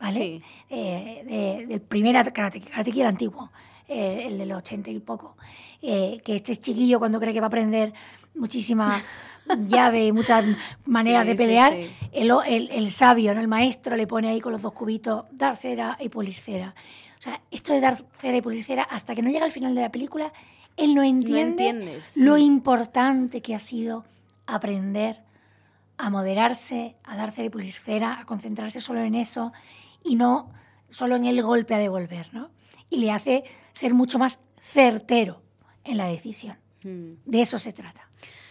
¿vale? 0.00 0.42
Eh, 0.68 1.64
del 1.68 1.80
primer 1.80 2.32
Karate 2.32 2.58
Kid, 2.58 2.70
Karate 2.70 2.90
Kid 2.90 3.02
el 3.02 3.06
antiguo, 3.06 3.52
el 3.86 4.36
de 4.36 4.46
los 4.46 4.58
80 4.58 4.90
y 4.90 4.98
poco, 4.98 5.36
que 5.80 6.22
este 6.26 6.56
chiquillo 6.56 6.98
cuando 6.98 7.20
cree 7.20 7.32
que 7.32 7.38
va 7.38 7.46
a 7.46 7.54
aprender 7.54 7.94
muchísimas 8.38 9.02
llaves 9.66 10.08
y 10.08 10.12
muchas 10.12 10.44
maneras 10.86 11.26
de 11.26 11.34
pelear, 11.34 11.72
El, 12.12 12.30
el, 12.46 12.70
el, 12.70 12.90
sabio, 12.90 13.34
¿no? 13.34 13.40
el 13.40 13.48
maestro 13.48 13.96
le 13.96 14.06
pone 14.06 14.28
ahí 14.28 14.40
con 14.40 14.52
los 14.52 14.62
dos 14.62 14.72
cubitos 14.72 15.24
dar 15.32 15.56
cera 15.56 15.96
y 16.00 16.08
pulir 16.08 16.36
cera. 16.36 16.74
O 17.18 17.22
sea, 17.22 17.40
esto 17.50 17.72
de 17.72 17.80
dar 17.80 18.04
cera 18.18 18.36
y 18.36 18.42
pulir 18.42 18.64
cera, 18.64 18.82
hasta 18.84 19.14
que 19.14 19.22
no 19.22 19.30
llega 19.30 19.44
al 19.44 19.52
final 19.52 19.74
de 19.74 19.82
la 19.82 19.90
película, 19.90 20.32
él 20.76 20.94
no 20.94 21.02
entiende 21.02 22.00
lo 22.14 22.38
importante 22.38 23.42
que 23.42 23.54
ha 23.54 23.58
sido 23.58 24.04
aprender 24.46 25.22
a 25.96 26.10
moderarse, 26.10 26.96
a 27.02 27.16
dar 27.16 27.32
cera 27.32 27.46
y 27.46 27.50
pulir 27.50 27.74
cera, 27.74 28.20
a 28.20 28.24
concentrarse 28.24 28.80
solo 28.80 29.00
en 29.00 29.16
eso 29.16 29.52
y 30.04 30.14
no 30.14 30.52
solo 30.90 31.16
en 31.16 31.24
el 31.24 31.42
golpe 31.42 31.74
a 31.74 31.78
devolver, 31.78 32.32
¿no? 32.32 32.50
Y 32.88 32.98
le 32.98 33.10
hace 33.10 33.44
ser 33.74 33.94
mucho 33.94 34.18
más 34.18 34.38
certero 34.60 35.42
en 35.84 35.96
la 35.96 36.06
decisión. 36.06 36.56
Mm. 36.84 37.14
De 37.24 37.42
eso 37.42 37.58
se 37.58 37.72
trata. 37.72 38.07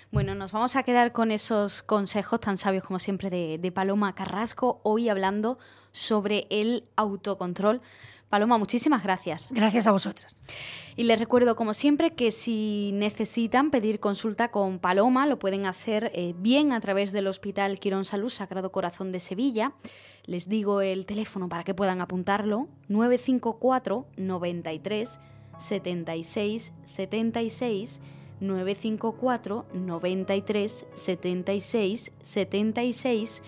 Bueno, 0.10 0.36
nos 0.36 0.54
vamos 0.54 0.78
a 0.78 0.84
quedar 0.84 1.12
con 1.12 1.32
esos 1.32 1.82
consejos 1.82 2.40
tan 2.40 2.56
sabios 2.56 2.84
como 2.86 2.98
siempre 2.98 3.30
de, 3.30 3.58
de 3.58 3.72
Paloma 3.74 4.16
Carrasco, 4.16 4.80
hoy 4.84 5.10
hablando 5.10 5.60
sobre 5.92 6.48
el 6.50 6.86
autocontrol. 6.96 7.82
Paloma, 8.30 8.58
muchísimas 8.58 9.04
gracias. 9.04 9.52
Gracias 9.52 9.86
a 9.86 9.92
vosotros. 9.92 10.34
Y 10.96 11.04
les 11.04 11.20
recuerdo, 11.20 11.58
como 11.58 11.74
siempre, 11.74 12.16
que 12.16 12.32
si 12.32 12.92
necesitan 12.94 13.70
pedir 13.70 14.00
consulta 14.00 14.50
con 14.50 14.80
Paloma, 14.80 15.28
lo 15.28 15.40
pueden 15.40 15.66
hacer 15.66 16.10
eh, 16.14 16.34
bien 16.38 16.72
a 16.72 16.80
través 16.80 17.12
del 17.12 17.28
Hospital 17.28 17.78
Quirón 17.78 18.06
Salud 18.06 18.30
Sagrado 18.30 18.72
Corazón 18.72 19.12
de 19.12 19.20
Sevilla. 19.20 19.74
Les 20.26 20.48
digo 20.48 20.82
el 20.82 21.06
teléfono 21.06 21.50
para 21.50 21.66
que 21.66 21.74
puedan 21.74 22.00
apuntarlo: 22.00 22.70
954 22.88 24.08
93 24.16 25.20
76 25.60 26.74
76 26.84 28.02
954 28.40 29.66
93 29.74 30.86
76 30.94 32.12
76 32.22 33.42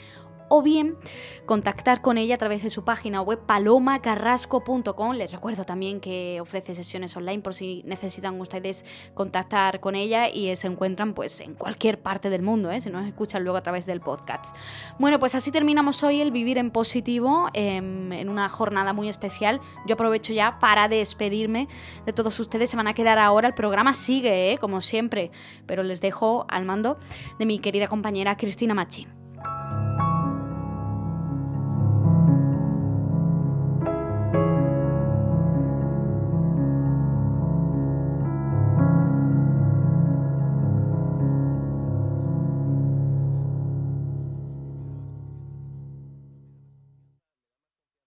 o 0.49 0.61
bien 0.61 0.97
contactar 1.45 2.01
con 2.01 2.17
ella 2.17 2.35
a 2.35 2.37
través 2.37 2.63
de 2.63 2.69
su 2.69 2.83
página 2.83 3.21
web 3.21 3.39
palomacarrasco.com. 3.45 5.13
Les 5.13 5.31
recuerdo 5.31 5.63
también 5.63 5.99
que 5.99 6.39
ofrece 6.41 6.75
sesiones 6.75 7.15
online 7.15 7.41
por 7.41 7.53
si 7.53 7.83
necesitan 7.85 8.39
ustedes 8.39 8.85
contactar 9.13 9.79
con 9.79 9.95
ella 9.95 10.29
y 10.29 10.55
se 10.55 10.67
encuentran 10.67 11.13
pues 11.13 11.39
en 11.39 11.53
cualquier 11.53 12.01
parte 12.01 12.29
del 12.29 12.41
mundo, 12.41 12.71
¿eh? 12.71 12.81
si 12.81 12.89
nos 12.89 13.07
escuchan 13.07 13.43
luego 13.43 13.57
a 13.57 13.61
través 13.61 13.85
del 13.85 14.01
podcast. 14.01 14.55
Bueno, 14.99 15.19
pues 15.19 15.35
así 15.35 15.51
terminamos 15.51 16.03
hoy 16.03 16.21
el 16.21 16.31
Vivir 16.31 16.57
en 16.57 16.71
Positivo 16.71 17.47
em, 17.53 18.11
en 18.11 18.29
una 18.29 18.49
jornada 18.49 18.93
muy 18.93 19.09
especial. 19.09 19.61
Yo 19.87 19.93
aprovecho 19.93 20.33
ya 20.33 20.59
para 20.59 20.87
despedirme 20.87 21.67
de 22.05 22.13
todos 22.13 22.39
ustedes. 22.39 22.69
Se 22.69 22.77
van 22.77 22.87
a 22.87 22.93
quedar 22.93 23.17
ahora, 23.17 23.47
el 23.47 23.53
programa 23.53 23.93
sigue, 23.93 24.51
¿eh? 24.51 24.57
como 24.57 24.81
siempre, 24.81 25.31
pero 25.65 25.83
les 25.83 26.01
dejo 26.01 26.45
al 26.49 26.65
mando 26.65 26.97
de 27.37 27.45
mi 27.45 27.59
querida 27.59 27.87
compañera 27.87 28.37
Cristina 28.37 28.73
Machi. 28.73 29.07